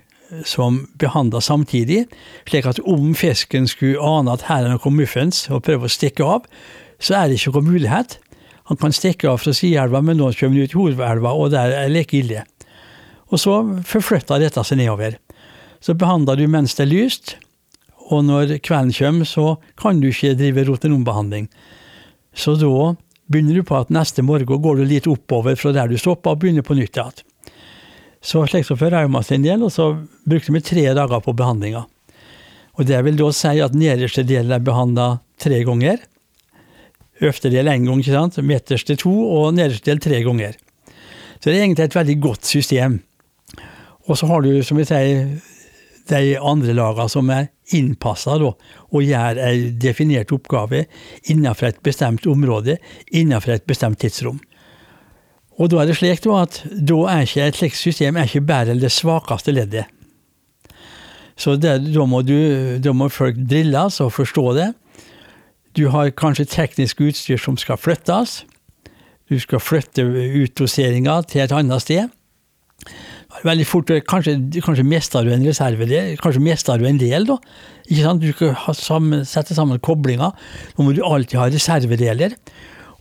som 0.45 0.84
behandler 0.99 1.41
samtidig, 1.41 2.04
slik 2.49 2.67
at 2.69 2.82
om 2.89 3.13
fisken 3.17 3.67
skulle 3.69 4.02
ane 4.02 4.34
at 4.34 4.45
her 4.49 4.65
er 4.65 4.73
noe 4.73 4.93
muffens 4.93 5.45
og 5.49 5.63
prøve 5.67 5.88
å 5.88 5.93
stikke 5.93 6.26
av, 6.26 6.47
så 7.04 7.17
er 7.19 7.30
det 7.30 7.39
ikke 7.39 7.54
noen 7.56 7.69
mulighet. 7.71 8.17
Han 8.71 8.80
kan 8.80 8.95
stikke 8.95 9.30
av 9.30 9.41
fra 9.43 9.54
sideelva, 9.56 10.02
men 10.02 10.17
nå 10.19 10.32
kommer 10.38 10.56
han 10.56 10.63
ut 10.63 10.76
i 10.76 10.80
hovedelva, 10.80 11.34
og 11.36 11.56
er 11.58 11.73
det 11.73 11.88
like 11.91 12.17
ille. 12.19 12.43
Og 13.34 13.41
så 13.41 13.58
forflytter 13.88 14.39
dette 14.39 14.63
seg 14.63 14.80
nedover. 14.80 15.17
Så 15.84 15.95
behandler 15.99 16.39
du 16.39 16.45
mens 16.47 16.78
det 16.78 16.86
er 16.86 16.93
lyst, 16.93 17.36
og 18.12 18.26
når 18.28 18.58
kvelden 18.63 18.93
kommer, 18.95 19.28
så 19.28 19.56
kan 19.80 19.99
du 19.99 20.10
ikke 20.12 20.36
drive 20.39 20.67
rotenombehandling. 20.67 21.49
Så 22.36 22.56
da 22.60 22.93
begynner 23.32 23.60
du 23.60 23.67
på 23.67 23.78
at 23.80 23.91
neste 23.93 24.23
morgen 24.26 24.62
går 24.62 24.80
du 24.80 24.86
litt 24.88 25.08
oppover 25.10 25.58
fra 25.60 25.73
der 25.76 25.91
du 25.91 25.97
stoppa, 25.99 26.34
og 26.34 26.43
begynner 26.43 26.65
på 26.65 26.78
nytt 26.78 26.99
igjen. 26.99 27.23
Så 28.23 28.45
slik 28.47 28.63
som 28.63 28.80
for 28.80 28.93
Rauma 28.93 29.19
sin 29.26 29.43
del, 29.43 29.65
og 29.65 29.73
så 29.76 29.89
brukte 30.30 30.54
vi 30.56 30.63
tre 30.63 30.86
dager 30.95 31.19
på 31.23 31.36
behandlinga. 31.36 31.84
Og 32.80 32.88
det 32.88 33.02
vil 33.06 33.19
da 33.19 33.30
si 33.36 33.60
at 33.62 33.76
nederste 33.78 34.23
del 34.26 34.52
er 34.56 34.63
behandla 34.63 35.17
tre 35.41 35.60
ganger. 35.67 35.99
Øverste 37.23 37.51
del 37.51 37.71
én 37.71 37.88
gang, 37.88 38.03
ikke 38.03 38.12
sant? 38.12 38.38
midterste 38.43 38.97
to, 38.99 39.12
og 39.12 39.53
nederste 39.55 39.88
del 39.88 40.01
tre 40.03 40.19
ganger. 40.25 40.57
Så 41.39 41.49
det 41.49 41.57
er 41.57 41.63
egentlig 41.63 41.88
et 41.88 41.95
veldig 41.95 42.19
godt 42.23 42.45
system. 42.45 42.99
Og 44.07 44.17
så 44.19 44.27
har 44.27 44.43
du, 44.43 44.51
som 44.63 44.79
vi 44.79 44.86
sier, 44.88 45.27
de 46.12 46.38
andre 46.39 46.75
lagene 46.75 47.07
som 47.12 47.29
er 47.31 47.49
innpassa 47.71 48.36
og 48.43 48.99
gjør 48.99 49.39
en 49.39 49.77
definert 49.79 50.33
oppgave 50.36 50.86
innenfor 51.31 51.69
et 51.69 51.79
bestemt 51.86 52.27
område, 52.27 52.77
innenfor 53.12 53.55
et 53.55 53.67
bestemt 53.69 54.01
tidsrom. 54.03 54.41
Og 55.62 55.69
da 55.69 55.81
er 55.81 55.89
det 55.89 55.97
slik 55.99 56.25
at 56.33 56.59
da 56.73 56.99
er 57.13 57.27
ikke 57.27 57.47
et 57.47 57.59
slikt 57.59 57.79
system 57.79 58.17
er 58.17 58.27
ikke 58.27 58.47
bare 58.49 58.75
det 58.75 58.91
svakeste 58.91 59.53
leddet. 59.53 59.86
Så 61.38 61.55
det, 61.57 61.77
da, 61.93 62.05
må 62.05 62.21
du, 62.25 62.79
da 62.83 62.93
må 62.93 63.09
folk 63.09 63.38
drilles 63.49 63.99
og 64.03 64.13
forstå 64.13 64.45
det. 64.57 64.69
Du 65.73 65.88
har 65.89 66.12
kanskje 66.13 66.45
teknisk 66.45 67.01
utstyr 67.01 67.39
som 67.41 67.57
skal 67.57 67.79
flyttes. 67.81 68.43
Du 69.29 69.39
skal 69.41 69.62
flytte 69.63 70.03
utdoseringa 70.43 71.21
til 71.29 71.41
et 71.41 71.55
annet 71.55 71.81
sted. 71.81 72.12
Veldig 73.43 73.65
fort, 73.65 73.89
Kanskje, 74.05 74.36
kanskje 74.62 74.86
mister 74.86 75.25
du 75.25 75.31
en 75.33 75.45
reservedel, 75.47 76.12
kanskje 76.21 76.43
mister 76.43 76.77
du 76.77 76.86
en 76.86 76.99
del. 77.01 77.25
da. 77.25 77.39
Ikke 77.88 78.03
sant? 78.03 78.21
Du 78.21 78.29
skal 78.36 78.75
sammen, 78.77 79.25
sette 79.25 79.55
sammen 79.57 79.81
koblinger. 79.81 80.36
Nå 80.77 80.86
må 80.86 80.93
du 80.93 81.01
alltid 81.01 81.39
ha 81.39 81.49
reservedeler. 81.49 82.38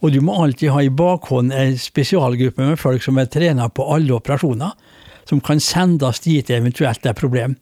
Og 0.01 0.15
du 0.15 0.23
må 0.25 0.35
alltid 0.41 0.73
ha 0.73 0.81
i 0.83 0.89
bakhånd 0.91 1.53
en 1.53 1.77
spesialgruppe 1.79 2.65
med 2.65 2.81
folk 2.81 3.05
som 3.05 3.21
er 3.21 3.29
trena 3.31 3.69
på 3.69 3.85
alle 3.93 4.17
operasjoner, 4.17 4.73
som 5.29 5.45
kan 5.45 5.61
sendes 5.63 6.25
dit 6.25 6.49
det 6.49 6.57
eventuelt 6.57 7.05
er 7.07 7.15
problem. 7.15 7.55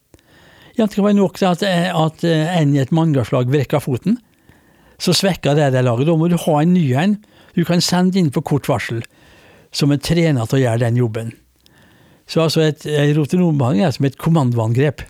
Ja, 0.77 0.87
det 0.87 0.95
kan 0.95 1.05
være 1.05 1.19
nok 1.19 1.37
til 1.37 1.51
at, 1.51 1.61
at 1.67 2.23
en 2.23 2.73
i 2.73 2.79
et 2.81 2.95
mannskapslag 2.95 3.51
virker 3.51 3.83
foten. 3.83 4.17
Så 5.01 5.15
svekker 5.17 5.57
det 5.57 5.71
det 5.73 5.83
laget. 5.85 6.07
Da 6.09 6.15
må 6.17 6.29
du 6.29 6.37
ha 6.37 6.57
en 6.61 6.75
ny 6.75 6.85
en 6.93 7.17
du 7.57 7.63
kan 7.67 7.81
sende 7.83 8.19
inn 8.21 8.29
på 8.31 8.43
kort 8.47 8.69
varsel, 8.69 9.01
som 9.75 9.91
er 9.91 9.99
trena 9.99 10.45
til 10.47 10.59
å 10.59 10.61
gjøre 10.61 10.83
den 10.85 10.99
jobben. 11.01 11.33
Så 12.29 12.45
altså 12.45 12.63
et 12.63 12.85
rotenombehandling 13.17 13.83
er 13.83 13.95
som 13.95 14.07
et 14.07 14.19
kommandoangrep. 14.21 15.03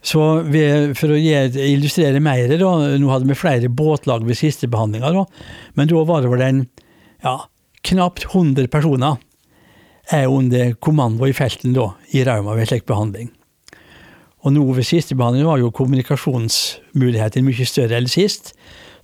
Så 0.00 0.22
vi, 0.48 0.62
for 0.96 1.12
å 1.12 1.18
illustrere 1.20 2.22
mer, 2.24 2.54
da, 2.56 2.70
nå 2.96 3.10
hadde 3.12 3.28
vi 3.28 3.36
flere 3.36 3.68
båtlag 3.68 4.24
ved 4.24 4.38
siste 4.40 4.70
behandlinga, 4.72 5.26
men 5.76 5.90
da 5.90 6.04
var 6.08 6.24
det 6.24 6.30
vel 6.32 6.44
en 6.46 6.62
ja, 7.20 7.34
knapt 7.84 8.24
100 8.30 8.70
personer 8.72 9.18
er 10.10 10.32
under 10.32 10.72
kommando 10.80 11.28
i 11.28 11.36
felten 11.36 11.76
da, 11.76 11.90
i 12.16 12.24
Rauma 12.24 12.56
ved 12.56 12.70
slik 12.70 12.88
behandling. 12.88 13.28
Og 14.40 14.54
nå 14.54 14.64
ved 14.72 14.86
siste 14.88 15.16
behandling 15.18 15.48
var 15.48 15.60
jo 15.60 15.72
kommunikasjonsmulighetene 15.76 17.44
mye 17.44 17.66
større 17.68 17.98
enn 18.00 18.08
sist. 18.08 18.54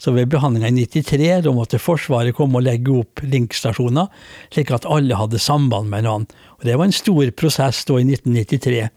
Så 0.01 0.12
ved 0.12 0.31
behandlinga 0.33 0.68
i 0.68 0.87
93 0.87 1.42
da 1.44 1.53
måtte 1.57 1.81
Forsvaret 1.81 2.37
komme 2.37 2.61
og 2.61 2.66
legge 2.66 2.92
opp 3.01 3.22
linkstasjoner, 3.25 4.09
slik 4.53 4.72
at 4.77 4.88
alle 4.88 5.16
hadde 5.16 5.40
samband 5.40 5.88
med 5.92 6.05
hverandre. 6.05 6.37
Og 6.61 6.64
Det 6.64 6.77
var 6.77 6.88
en 6.88 6.96
stor 6.96 7.31
prosess 7.37 7.85
da 7.88 8.01
i 8.01 8.09
1993 8.09 8.88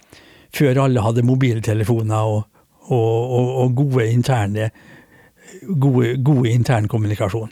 før 0.55 0.83
alle 0.85 1.03
hadde 1.05 1.27
mobiltelefoner 1.27 2.31
og, 2.33 2.39
og, 2.89 3.19
og, 3.39 3.49
og 3.63 3.75
gode 3.75 4.07
interne 4.11 4.71
gode, 5.67 6.15
gode 6.23 6.49
internkommunikasjon. 6.51 7.51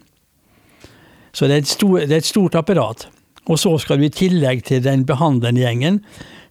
Så 1.34 1.48
det 1.48 1.58
er, 1.58 1.68
stort, 1.70 2.08
det 2.08 2.16
er, 2.16 2.24
et 2.24 2.26
stort 2.26 2.56
apparat. 2.56 3.08
Og 3.48 3.60
så 3.60 3.76
skal 3.80 4.00
du 4.00 4.08
i 4.08 4.14
tillegg 4.14 4.64
til 4.68 4.82
den 4.84 5.06
behandlende 5.08 5.62
gjengen, 5.62 6.02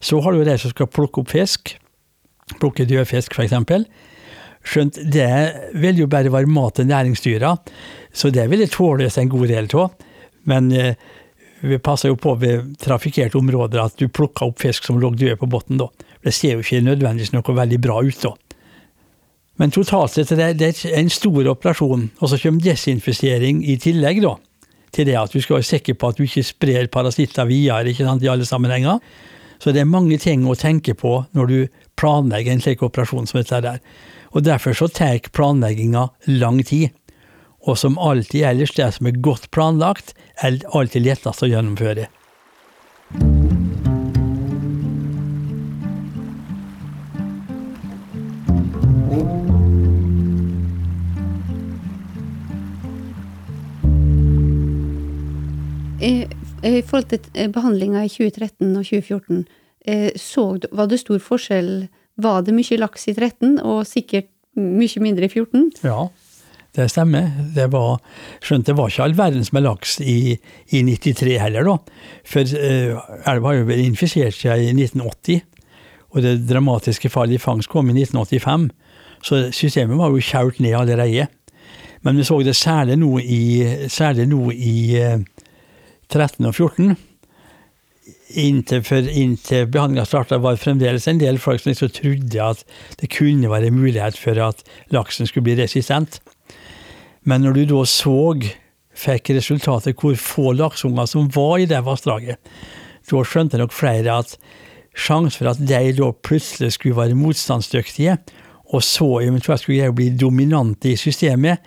så 0.01 0.21
har 0.23 0.33
du 0.33 0.45
de 0.47 0.57
som 0.61 0.73
skal 0.73 0.89
plukke 0.93 1.23
opp 1.23 1.33
fisk. 1.33 1.75
Plukke 2.55 2.87
dødfisk, 2.87 3.35
f.eks. 3.35 3.55
Skjønt 4.67 4.99
det 5.13 5.31
vil 5.79 6.03
jo 6.03 6.09
bare 6.11 6.33
være 6.33 6.51
mat 6.51 6.79
til 6.79 6.89
næringsdyra, 6.91 7.53
så 8.15 8.31
det 8.35 8.49
vil 8.51 8.63
det 8.63 8.73
tåles 8.75 9.19
en 9.19 9.31
god 9.31 9.47
del 9.51 9.69
av. 9.75 9.95
Men 10.47 10.71
eh, 10.73 10.95
vi 11.67 11.79
passer 11.83 12.11
jo 12.11 12.19
på 12.21 12.35
ved 12.39 12.75
trafikkerte 12.83 13.39
områder 13.39 13.83
at 13.83 13.99
du 13.99 14.09
plukker 14.09 14.51
opp 14.51 14.61
fisk 14.63 14.87
som 14.87 14.99
lå 15.03 15.13
død 15.15 15.39
på 15.41 15.51
bunnen. 15.51 15.87
Det 16.23 16.35
ser 16.35 16.57
jo 16.57 16.65
ikke 16.65 16.83
nødvendigvis 16.85 17.35
noe 17.35 17.57
veldig 17.57 17.79
bra 17.83 18.01
ut 18.03 18.23
da. 18.23 18.35
Men 19.57 19.73
totalt 19.73 20.13
sett 20.13 20.35
det 20.37 20.51
er 20.51 20.59
det 20.59 20.73
en 20.93 21.09
stor 21.11 21.49
operasjon, 21.55 22.11
og 22.21 22.29
så 22.29 22.39
kommer 22.43 22.65
desinfisering 22.65 23.63
i 23.65 23.79
tillegg 23.81 24.21
da, 24.25 24.35
til 24.93 25.09
det 25.09 25.17
at 25.17 25.33
du 25.33 25.41
skal 25.41 25.59
være 25.59 25.71
sikker 25.71 25.97
på 25.97 26.11
at 26.11 26.19
du 26.19 26.27
ikke 26.27 26.45
sprer 26.45 26.91
parasitter 26.93 27.49
videre 27.49 27.89
ikke 27.89 28.05
sant, 28.05 28.25
i 28.25 28.31
alle 28.31 28.45
sammenhenger. 28.45 29.01
Så 29.57 29.73
det 29.73 29.81
er 29.81 29.89
mange 29.89 30.19
ting 30.21 30.45
å 30.45 30.59
tenke 30.59 30.93
på 30.99 31.23
når 31.33 31.49
du 31.49 31.59
planlegger 31.97 32.53
en 32.53 32.63
slik 32.65 32.85
operasjon 32.87 33.29
som 33.29 33.41
dette 33.41 33.63
der. 33.65 33.81
Og 34.37 34.45
derfor 34.45 34.77
så 34.77 34.89
tar 34.89 35.31
planlegginga 35.33 36.09
lang 36.29 36.63
tid. 36.65 36.93
Og 37.67 37.79
som 37.79 37.99
alltid 37.99 38.45
ellers, 38.47 38.75
det 38.77 38.93
som 38.95 39.09
er 39.11 39.23
godt 39.25 39.51
planlagt, 39.51 40.15
er 40.39 40.61
alltid 40.71 41.09
lettest 41.09 41.43
å 41.43 41.51
gjennomføre. 41.51 42.07
I, 56.07 56.27
I 56.63 56.83
forhold 56.87 57.09
til 57.11 57.25
eh, 57.35 57.51
behandlinga 57.51 58.05
i 58.05 58.11
2013 58.13 58.77
og 58.77 58.85
2014, 58.85 59.39
eh, 59.41 59.66
så, 60.19 60.45
var 60.73 60.89
det 60.91 61.01
stor 61.03 61.21
forskjell? 61.23 61.89
Var 62.23 62.47
det 62.47 62.55
mye 62.57 62.79
laks 62.81 63.07
i 63.11 63.15
13, 63.15 63.59
og 63.61 63.85
sikkert 63.87 64.31
mye 64.57 65.03
mindre 65.05 65.29
i 65.29 65.33
14? 65.33 65.69
Ja, 65.85 66.07
det 66.77 66.91
stemmer. 66.93 67.29
Det 67.55 67.67
var, 67.73 68.01
skjønt 68.45 68.69
det 68.69 68.77
var 68.77 68.91
ikke 68.93 69.05
all 69.07 69.17
verdens 69.17 69.53
med 69.57 69.65
laks 69.65 69.99
i, 70.01 70.37
i 70.73 70.83
93 70.85 71.37
heller, 71.41 71.69
da. 71.69 71.77
For 72.29 72.57
uh, 72.57 73.07
elva 73.29 73.53
har 73.53 73.61
jo 73.61 73.69
vært 73.71 73.85
infisert 73.85 74.37
siden 74.37 74.81
i 74.81 74.89
1980. 74.89 75.45
Og 76.17 76.23
det 76.25 76.37
dramatiske 76.49 77.11
fallet 77.13 77.37
i 77.37 77.43
fangst 77.43 77.71
kom 77.73 77.91
i 77.93 77.97
1985. 77.97 78.69
Så 79.25 79.41
systemet 79.57 79.99
var 79.99 80.13
jo 80.13 80.23
kjørt 80.23 80.61
ned 80.65 80.77
allerede. 80.79 81.29
Men 82.05 82.21
vi 82.21 82.27
så 82.29 82.39
det 82.45 82.57
særlig 82.57 82.99
nå 83.01 83.17
i, 83.21 83.43
særlig 83.93 84.29
nå 84.31 84.43
i 84.53 84.77
uh, 85.01 85.21
13 86.13 86.47
og 86.47 86.55
14. 86.55 86.97
Inntil, 88.27 88.83
for, 88.83 89.07
inntil 89.07 89.69
behandlinga 89.71 90.05
starta, 90.09 90.41
var 90.43 90.59
fremdeles 90.59 91.07
en 91.07 91.21
del 91.21 91.39
folk 91.39 91.63
som 91.63 91.71
liksom 91.71 91.93
trodde 91.95 92.43
at 92.43 92.65
det 92.99 93.11
kunne 93.15 93.51
være 93.53 93.71
mulighet 93.71 94.19
for 94.19 94.39
at 94.43 94.65
laksen 94.95 95.29
skulle 95.31 95.47
bli 95.47 95.59
resistent. 95.61 96.19
Men 97.23 97.47
når 97.47 97.53
du 97.55 97.65
da 97.71 97.85
så, 97.87 98.19
fikk 98.97 99.31
resultatet 99.37 99.99
hvor 100.01 100.17
få 100.19 100.55
lakseunger 100.57 101.09
som 101.11 101.29
var 101.35 101.61
i 101.61 101.69
det 101.71 101.83
vassdraget, 101.87 102.41
da 103.07 103.23
skjønte 103.23 103.61
nok 103.61 103.75
flere 103.77 104.23
at 104.25 104.35
sjansen 104.97 105.37
for 105.37 105.53
at 105.53 105.61
de 105.61 105.93
da 105.99 106.11
plutselig 106.25 106.73
skulle 106.75 106.97
være 106.97 107.19
motstandsdyktige, 107.19 108.17
og 108.75 108.83
så 108.83 109.21
eventuelt 109.23 109.63
skulle 109.63 109.93
bli 109.95 110.09
dominante 110.19 110.91
i 110.91 110.99
systemet, 110.99 111.63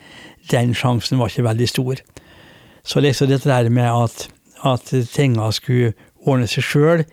den 0.52 0.74
sjansen 0.76 1.20
var 1.20 1.32
ikke 1.32 1.46
veldig 1.48 1.70
stor. 1.70 2.02
Så 2.84 3.00
liksom 3.00 3.30
dette 3.30 3.50
der 3.50 3.70
med 3.70 3.88
at, 3.88 4.28
at 4.66 4.92
tinga 5.14 5.52
skulle 5.56 5.94
ordne 6.28 6.48
seg 6.50 6.66
sjøl, 6.66 7.04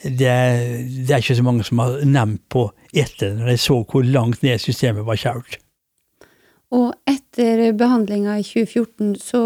det, 0.00 0.30
det, 0.30 1.10
er 1.10 1.20
ikke 1.20 1.36
så 1.36 1.44
mange 1.44 1.66
som 1.66 1.82
har 1.82 1.98
nevnt 2.08 2.42
på 2.52 2.70
etter, 2.96 3.34
når 3.36 3.52
de 3.52 3.58
så 3.60 3.82
hvor 3.84 4.06
langt 4.06 4.42
ned 4.42 4.62
systemet 4.62 5.04
var 5.06 5.20
kjørt. 5.20 5.58
Og 6.72 6.94
etter 7.10 7.70
behandlinga 7.76 8.38
i 8.40 8.46
2014 8.46 9.16
så 9.20 9.42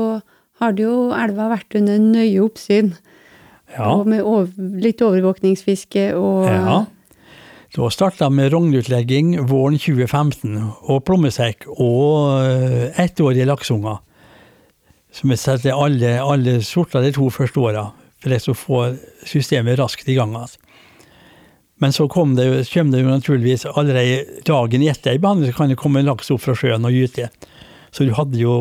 har 0.61 0.77
det 0.77 0.87
jo 0.87 1.11
elva 1.17 1.49
vært 1.51 1.75
under 1.81 1.99
nøye 1.99 2.45
oppsyn. 2.45 2.93
Ja. 3.75 3.91
Og 3.97 4.07
med 4.07 4.23
over, 4.23 4.53
litt 4.81 5.03
overvåkningsfiske 5.03 6.13
og 6.19 6.51
Ja. 6.51 6.85
Da 7.75 7.89
starta 7.91 8.29
med 8.31 8.53
rognutlegging 8.53 9.33
våren 9.51 9.81
2015, 9.83 10.61
og 10.87 11.01
plommesekk 11.09 11.65
og 11.75 12.45
eh, 12.47 13.01
ettårige 13.03 13.49
lakseunger 13.51 13.99
som 15.15 15.31
vi 15.31 15.39
setter 15.39 15.75
alle, 15.79 16.17
alle 16.23 16.61
sorter 16.63 17.03
de 17.03 17.13
to 17.15 17.29
første 17.35 17.61
åra, 17.63 17.85
for 18.25 18.53
å 18.53 18.59
få 18.59 18.83
systemet 19.29 19.79
raskt 19.81 20.09
i 20.09 20.17
gang 20.19 20.35
Altså. 20.37 20.61
Men 21.83 21.93
så 21.93 22.07
kom 22.09 22.37
det, 22.39 22.47
kom 22.71 22.93
det 22.93 23.03
jo 23.03 23.11
naturligvis 23.11 23.67
allerede 23.67 24.41
dagen 24.47 24.85
etter 24.87 25.17
en 25.17 25.21
behandling, 25.21 25.51
så 25.51 25.59
kan 25.59 25.73
det 25.73 25.79
komme 25.81 26.01
en 26.01 26.09
laks 26.09 26.31
opp 26.31 26.45
fra 26.45 26.55
sjøen 26.57 26.87
og 26.87 26.95
gyte. 26.95 27.27
Så 27.93 28.07
du 28.07 28.15
hadde 28.15 28.39
jo 28.39 28.55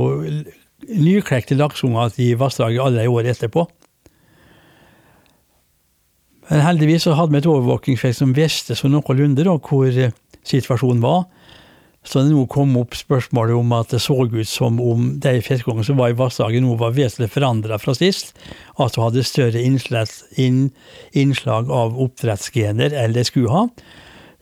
nyklekte 0.89 1.55
lakseunger 1.55 2.17
i 2.19 2.33
vassdraget 2.37 2.81
allerede 2.81 3.13
året 3.13 3.35
etterpå. 3.35 3.67
Men 6.49 6.65
heldigvis 6.65 7.05
så 7.07 7.15
hadde 7.15 7.31
vi 7.31 7.39
et 7.39 7.47
overvåkingsfelt 7.47 8.17
som 8.17 8.33
visste 8.35 8.75
så 8.75 8.89
noenlunde 8.91 9.45
hvor 9.63 9.87
situasjonen 10.43 11.05
var. 11.05 11.23
Så 12.03 12.19
det 12.19 12.33
nå 12.33 12.43
kom 12.51 12.73
opp 12.75 12.97
spørsmålet 12.99 13.55
om 13.55 13.69
at 13.77 13.93
det 13.93 14.01
så 14.03 14.17
ut 14.27 14.49
som 14.49 14.79
om 14.83 15.05
de 15.23 15.37
fiskekongene 15.43 15.87
som 15.87 15.99
var 16.01 16.11
i 16.11 16.17
vassdraget 16.19 16.65
nå 16.65 16.75
var 16.79 16.95
vesentlig 16.97 17.31
forandra 17.31 17.77
fra 17.79 17.95
sist. 17.95 18.33
Altså 18.75 19.05
hadde 19.05 19.23
større 19.23 19.61
innslag 19.63 21.71
av 21.71 21.95
oppdrettsgener 22.03 22.95
enn 22.99 23.15
de 23.15 23.23
skulle 23.27 23.53
ha. 23.53 23.67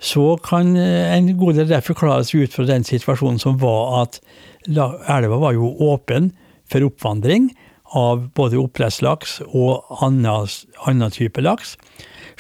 Så 0.02 0.40
kan 0.42 0.74
en 0.76 1.28
god 1.38 1.60
del 1.60 1.70
der 1.70 1.86
forklares 1.86 2.34
ut 2.34 2.56
fra 2.56 2.66
den 2.66 2.86
situasjonen 2.88 3.38
som 3.42 3.60
var 3.62 4.02
at 4.02 4.18
elva 4.66 5.38
var 5.44 5.54
jo 5.54 5.70
åpen 5.92 6.32
for 6.72 6.88
oppvandring 6.88 7.52
av 7.98 8.24
både 8.38 8.58
oppdrettslaks 8.58 9.42
og 9.52 9.86
annen 10.02 11.14
type 11.14 11.46
laks 11.46 11.76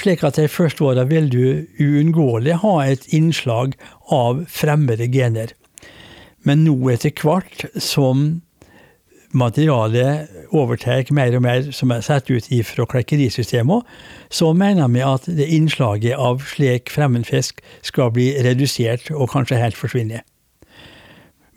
slik 0.02 0.24
at 0.26 0.38
de 0.40 0.50
første 0.52 0.84
åra 0.84 1.06
vil 1.10 1.30
du 1.32 1.66
uunngåelig 1.82 2.60
ha 2.64 2.76
et 2.86 3.08
innslag 3.14 3.76
av 4.12 4.46
fremmede 4.50 5.08
gener. 5.14 5.54
Men 6.46 6.66
nå 6.66 6.76
etter 6.90 7.14
hvert 7.22 7.68
som 7.78 8.42
materialet 9.38 10.28
overtar 10.52 11.08
mer 11.16 11.36
og 11.38 11.46
mer 11.46 11.70
som 11.76 11.94
er 11.94 12.04
satt 12.04 12.30
ut 12.32 12.50
fra 12.68 12.88
klekkerisystemet, 12.94 13.86
så 14.30 14.52
mener 14.54 14.92
vi 14.92 15.06
at 15.06 15.30
det 15.30 15.48
innslaget 15.48 16.18
av 16.20 16.44
slik 16.52 16.92
fremmedfisk 16.92 17.62
skal 17.86 18.12
bli 18.12 18.32
redusert 18.44 19.12
og 19.14 19.32
kanskje 19.32 19.62
helt 19.62 19.80
forsvinne. 19.80 20.26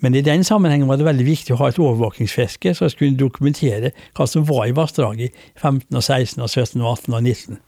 Men 0.04 0.14
i 0.14 0.20
den 0.20 0.44
sammenhengen 0.44 0.88
var 0.88 0.98
det 1.00 1.06
veldig 1.06 1.24
viktig 1.24 1.54
å 1.54 1.62
ha 1.62 1.70
et 1.70 1.78
overvåkingsfiske 1.80 2.74
som 2.76 2.90
skulle 2.92 3.16
dokumentere 3.16 3.94
hva 4.16 4.26
som 4.28 4.44
var 4.44 4.66
i 4.68 4.74
vassdraget 4.76 5.30
i 5.30 5.46
15, 5.56 5.96
og 5.96 6.02
16, 6.02 6.42
og 6.42 6.50
17, 6.50 6.82
og 6.82 6.90
18 6.90 7.14
og 7.14 7.22
19. 7.22 7.62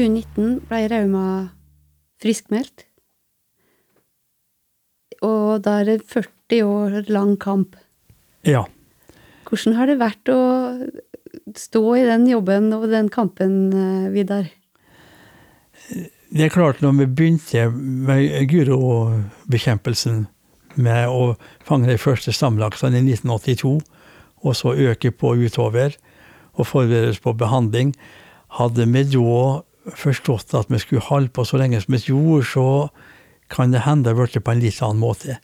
2019 0.00 0.62
ble 0.68 0.86
Rauma 0.88 1.24
friskmeldt. 2.22 2.86
Og 5.20 5.60
da 5.64 5.80
er 5.80 5.88
det 5.90 6.08
40 6.08 6.62
år 6.64 7.10
lang 7.12 7.34
kamp. 7.40 7.76
Ja. 8.48 8.64
Hvordan 9.44 9.76
har 9.76 9.90
det 9.90 9.98
vært 10.00 10.32
å 10.32 10.40
stå 11.58 11.82
i 11.98 12.06
den 12.08 12.24
jobben 12.30 12.70
og 12.72 12.88
den 12.88 13.10
kampen, 13.12 13.72
eh, 13.76 14.08
Vidar? 14.14 14.48
Det 16.30 16.46
er 16.46 16.48
klart, 16.54 16.80
når 16.80 16.92
vi 17.00 17.06
begynte 17.06 17.68
med 17.74 18.48
gyrobekjempelsen 18.48 20.28
med 20.76 21.08
å 21.08 21.34
fange 21.66 21.90
de 21.90 21.98
første 21.98 22.32
stamlaksene 22.32 23.02
i 23.02 23.04
1982, 23.04 23.80
og 24.40 24.56
så 24.56 24.72
øke 24.72 25.10
på 25.10 25.34
utover 25.36 25.96
og 26.54 26.66
forberede 26.66 27.10
oss 27.10 27.20
på 27.20 27.36
behandling. 27.36 27.92
Hadde 28.56 28.86
vi 28.86 29.04
da 29.04 29.62
forstått 29.86 30.54
at 30.54 30.70
vi 30.70 30.80
skulle 30.82 31.04
holde 31.06 31.32
på 31.34 31.44
så 31.48 31.60
lenge 31.60 31.80
som 31.80 31.94
vi 31.94 32.02
gjorde, 32.10 32.46
så 32.46 32.66
kan 33.50 33.72
det 33.72 33.84
hende 33.86 34.10
det 34.10 34.18
ble 34.18 34.42
på 34.42 34.52
en 34.52 34.62
litt 34.62 34.82
annen 34.84 35.02
måte. 35.02 35.38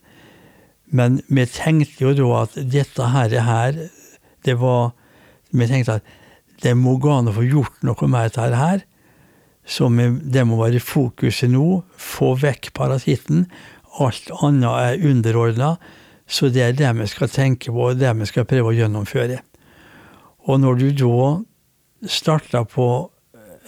Men 0.87 1.21
vi 1.27 1.45
tenkte 1.51 2.05
jo 2.05 2.13
da 2.15 2.43
at 2.45 2.55
dette 2.55 3.09
her, 3.11 3.33
her 3.43 3.81
det 4.45 4.55
var 4.59 4.93
Vi 5.51 5.63
tenkte 5.63 6.01
at 6.01 6.07
det 6.61 6.73
må 6.75 6.97
gå 6.99 7.07
an 7.07 7.29
å 7.31 7.33
få 7.35 7.45
gjort 7.47 7.83
noe 7.87 8.07
med 8.11 8.27
dette 8.27 8.57
her. 8.59 8.81
Så 9.63 9.87
det 9.87 10.43
må 10.43 10.57
være 10.59 10.81
fokuset 10.83 11.49
nå. 11.53 11.83
Få 11.95 12.33
vekk 12.35 12.73
parasitten. 12.75 13.45
Alt 14.03 14.27
annet 14.43 14.67
er 14.67 15.07
underordna. 15.07 15.77
Så 16.27 16.49
det 16.51 16.65
er 16.65 16.75
det 16.75 16.89
vi 16.99 17.07
skal 17.07 17.31
tenke 17.31 17.71
på, 17.71 17.91
og 17.91 17.99
det 18.01 18.11
vi 18.19 18.27
skal 18.27 18.47
prøve 18.49 18.73
å 18.73 18.75
gjennomføre. 18.75 19.39
Og 20.51 20.59
når 20.59 20.81
du 20.81 20.87
da 20.99 22.09
starter 22.11 22.67
på 22.67 22.87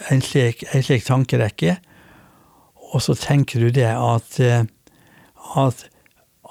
en 0.08 0.22
slik, 0.24 0.64
en 0.72 0.84
slik 0.84 1.04
tankerekke, 1.06 1.76
og 2.90 3.02
så 3.04 3.14
tenker 3.18 3.62
du 3.62 3.70
det 3.74 3.90
at, 3.92 4.38
eh, 4.42 4.64
at 5.56 5.84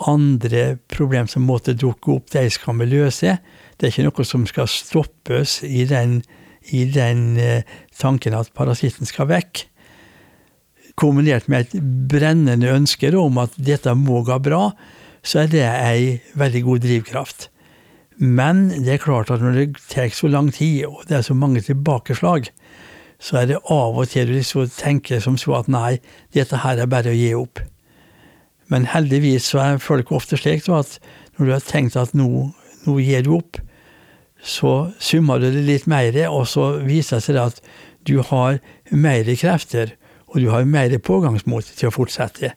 andre 0.08 0.78
problem 0.92 1.28
som 1.28 1.48
måtte 1.48 1.76
dukke 1.76 2.14
opp, 2.16 2.30
de 2.32 2.46
skal 2.54 2.78
vi 2.80 2.88
løse. 2.88 3.38
Det 3.78 3.88
er 3.88 3.92
ikke 3.92 4.08
noe 4.08 4.28
som 4.28 4.46
skal 4.48 4.70
stoppes 4.72 5.60
i 5.68 5.84
den, 5.90 6.22
i 6.72 6.86
den 6.88 7.36
eh, 7.40 7.68
tanken 8.00 8.38
at 8.38 8.54
parasitten 8.56 9.10
skal 9.10 9.28
vekk. 9.32 9.66
Kombinert 11.00 11.48
med 11.52 11.68
et 11.68 11.84
brennende 12.12 12.72
ønske 12.76 13.12
om 13.16 13.40
at 13.40 13.56
dette 13.56 13.92
må 13.96 14.24
gå 14.28 14.40
bra, 14.44 14.70
så 15.24 15.44
er 15.44 15.52
det 15.52 15.66
ei 15.68 16.20
veldig 16.40 16.64
god 16.64 16.84
drivkraft. 16.86 17.50
Men 18.20 18.68
det 18.84 18.98
er 18.98 19.04
klart 19.04 19.32
at 19.32 19.44
når 19.44 19.56
det 19.56 19.68
tar 19.92 20.12
så 20.12 20.28
lang 20.32 20.52
tid, 20.52 20.86
og 20.88 21.06
det 21.08 21.20
er 21.20 21.24
så 21.24 21.36
mange 21.36 21.64
tilbakeslag, 21.64 22.50
så 23.19 23.41
er 23.41 23.49
det 23.49 23.60
av 23.67 23.97
og 23.99 24.08
til 24.12 24.29
du 24.29 24.38
liksom 24.38 24.69
tenker 24.71 25.19
som 25.23 25.38
så 25.38 25.58
at 25.60 25.71
nei, 25.71 25.99
dette 26.36 26.62
her 26.63 26.79
er 26.79 26.89
bare 26.91 27.12
å 27.12 27.17
gi 27.17 27.34
opp. 27.36 27.60
Men 28.71 28.88
heldigvis 28.88 29.49
så 29.51 29.63
er 29.63 29.82
folk 29.84 30.12
ofte 30.15 30.38
slik 30.39 30.69
at 30.71 30.99
når 31.38 31.45
du 31.45 31.51
har 31.55 31.65
tenkt 31.65 31.97
at 31.99 32.13
nå, 32.17 32.29
nå 32.86 32.95
gir 33.03 33.25
du 33.25 33.34
opp, 33.39 33.60
så 34.39 34.91
summer 35.03 35.41
du 35.41 35.49
det 35.51 35.65
litt 35.67 35.88
mer, 35.91 36.15
og 36.32 36.47
så 36.47 36.77
viser 36.86 37.19
det 37.19 37.25
seg 37.25 37.41
at 37.41 37.60
du 38.08 38.21
har 38.23 38.62
mer 38.91 39.27
krefter, 39.36 39.95
og 40.29 40.39
du 40.39 40.49
har 40.53 40.67
mer 40.69 40.93
pågangsmot 41.03 41.73
til 41.75 41.89
å 41.89 41.95
fortsette. 41.95 42.53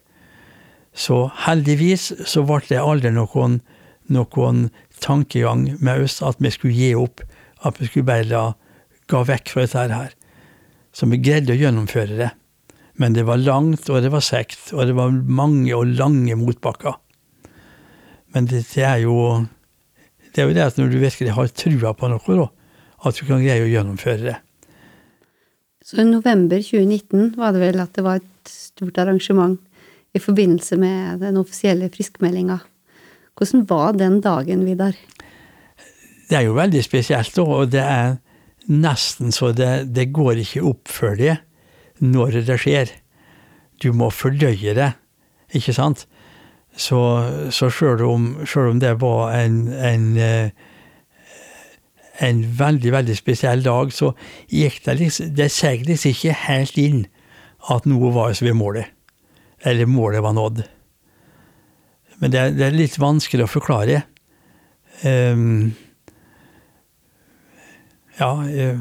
Så 0.92 1.24
heldigvis 1.46 2.10
så 2.28 2.44
ble 2.46 2.60
det 2.68 2.82
aldri 2.82 3.10
noen, 3.14 3.60
noen 4.12 4.66
tankegang 5.02 5.70
med 5.80 6.04
oss 6.04 6.20
at 6.22 6.38
vi 6.38 6.52
skulle 6.52 6.76
gi 6.76 6.92
opp, 6.94 7.24
at 7.64 7.80
vi 7.80 7.88
skulle 7.88 8.10
bare 8.10 8.28
la 8.28 8.44
gå 9.10 9.22
vekk 9.26 9.54
fra 9.54 9.64
dette 9.66 9.96
her. 9.96 10.12
Så 10.92 11.08
vi 11.08 11.20
greide 11.24 11.54
å 11.54 11.58
gjennomføre 11.58 12.18
det. 12.18 12.30
Men 13.00 13.16
det 13.16 13.24
var 13.24 13.40
langt, 13.40 13.88
og 13.88 14.02
det 14.04 14.12
var 14.12 14.24
sekt, 14.24 14.72
og 14.76 14.84
det 14.86 14.96
var 14.96 15.12
mange 15.12 15.72
og 15.74 15.94
lange 15.96 16.36
motbakker. 16.36 16.98
Men 18.36 18.48
det, 18.48 18.66
det, 18.74 18.84
er 18.84 19.02
jo 19.04 19.16
det 20.32 20.42
er 20.42 20.48
jo 20.48 20.56
det 20.56 20.66
at 20.66 20.78
når 20.80 20.92
du 20.92 20.98
virkelig 21.00 21.36
har 21.36 21.52
trua 21.56 21.92
på 21.96 22.10
noe, 22.12 22.36
da, 22.38 22.48
at 23.08 23.18
du 23.18 23.24
kan 23.28 23.42
greie 23.42 23.64
å 23.64 23.70
gjennomføre 23.70 24.26
det. 24.28 24.38
Så 25.82 25.98
i 25.98 26.06
november 26.06 26.60
2019 26.62 27.32
var 27.40 27.56
det 27.56 27.62
vel 27.64 27.80
at 27.82 27.96
det 27.96 28.04
var 28.06 28.20
et 28.20 28.52
stort 28.52 29.00
arrangement 29.02 29.58
i 30.14 30.20
forbindelse 30.22 30.76
med 30.80 31.24
den 31.24 31.40
offisielle 31.40 31.88
friskmeldinga. 31.92 32.60
Hvordan 33.36 33.64
var 33.68 33.96
den 33.96 34.20
dagen, 34.22 34.64
Vidar? 34.68 34.96
Det 36.28 36.38
er 36.38 36.46
jo 36.46 36.56
veldig 36.56 36.84
spesielt, 36.84 37.38
og 37.40 37.72
det 37.72 37.82
er 37.82 38.14
nesten 38.70 39.32
så 39.34 39.52
det, 39.56 39.92
det 39.94 40.10
går 40.14 40.42
ikke 40.42 40.64
opp 40.72 40.90
for 40.90 41.18
deg 41.18 41.42
når 42.02 42.42
det 42.46 42.58
skjer. 42.62 42.90
Du 43.82 43.90
må 43.96 44.10
fordøye 44.14 44.74
det, 44.78 44.92
ikke 45.54 45.74
sant? 45.76 46.06
Så, 46.78 46.98
så 47.52 47.68
sjøl 47.68 48.00
om, 48.06 48.28
om, 48.40 48.78
det 48.80 48.94
var 49.02 49.34
en, 49.36 49.66
en, 49.76 50.06
eh, 50.16 50.50
en, 52.24 52.44
veldig, 52.58 52.92
veldig 52.94 53.16
spesiell 53.18 53.64
dag, 53.64 53.92
så 53.92 54.14
gikk 54.48 54.80
det 54.86 54.94
liksom 55.00 55.34
Det 55.36 55.50
seg 55.52 55.84
ikke 55.90 56.38
helt 56.46 56.78
inn 56.80 57.02
at 57.70 57.84
noe 57.86 58.12
var 58.14 58.32
ved 58.40 58.56
målet. 58.56 58.88
Eller 59.62 59.86
målet 59.86 60.24
var 60.24 60.32
nådd. 60.34 60.64
Men 62.22 62.32
det, 62.32 62.46
det 62.56 62.66
er 62.66 62.74
litt 62.74 62.98
vanskelig 63.02 63.46
å 63.46 63.52
forklare. 63.52 64.02
Um, 65.02 65.74
ja, 68.18 68.30
eh, 68.48 68.78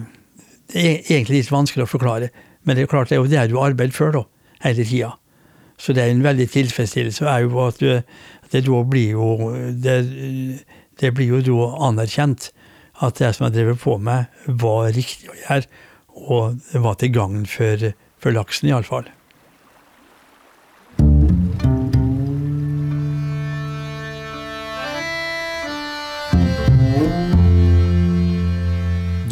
det 0.72 0.82
er 0.82 1.12
egentlig 1.12 1.42
litt 1.42 1.54
vanskelig 1.54 1.86
å 1.86 1.92
forklare. 1.92 2.32
Men 2.64 2.78
det 2.78 2.86
er 2.86 2.92
klart 2.92 3.10
det 3.10 3.18
er 3.18 3.24
jo 3.24 3.32
det 3.32 3.48
du 3.50 3.58
har 3.58 3.72
arbeidet 3.72 3.98
før, 3.98 4.12
da, 4.20 4.24
hele 4.66 4.86
tida. 4.86 5.14
Så 5.82 5.96
det 5.98 6.04
er 6.04 6.14
en 6.14 6.24
veldig 6.24 6.48
tilfredsstillelse 6.54 7.26
er 7.26 7.46
jo 7.48 7.64
at 7.66 7.80
det 7.82 8.62
da 8.68 8.82
blir 8.86 9.16
jo 9.16 9.30
det, 9.82 9.96
det 11.02 11.14
blir 11.18 11.38
jo 11.38 11.40
da 11.48 11.70
anerkjent 11.88 12.52
at 13.02 13.18
det 13.18 13.32
som 13.34 13.48
jeg 13.48 13.56
drev 13.56 13.80
på 13.82 13.96
med, 13.98 14.30
var 14.62 14.92
riktig 14.94 15.32
å 15.32 15.38
gjøre. 15.40 15.66
Og 16.22 16.60
det 16.70 16.82
var 16.84 17.00
til 17.02 17.14
gagn 17.16 17.48
for, 17.50 17.88
for 18.22 18.36
laksen, 18.36 18.70
iallfall. 18.70 19.08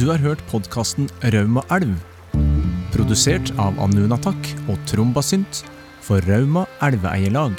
Du 0.09 0.13
har 0.15 0.23
hørt 0.25 0.39
podkasten 0.49 1.05
Rauma 1.35 1.61
elv 1.69 1.91
Produsert 2.89 3.51
av 3.61 3.77
Anunatak 3.77 4.49
og 4.65 4.81
Trombasynt 4.89 5.61
for 6.01 6.25
Rauma 6.25 6.65
elveeierlag. 6.81 7.53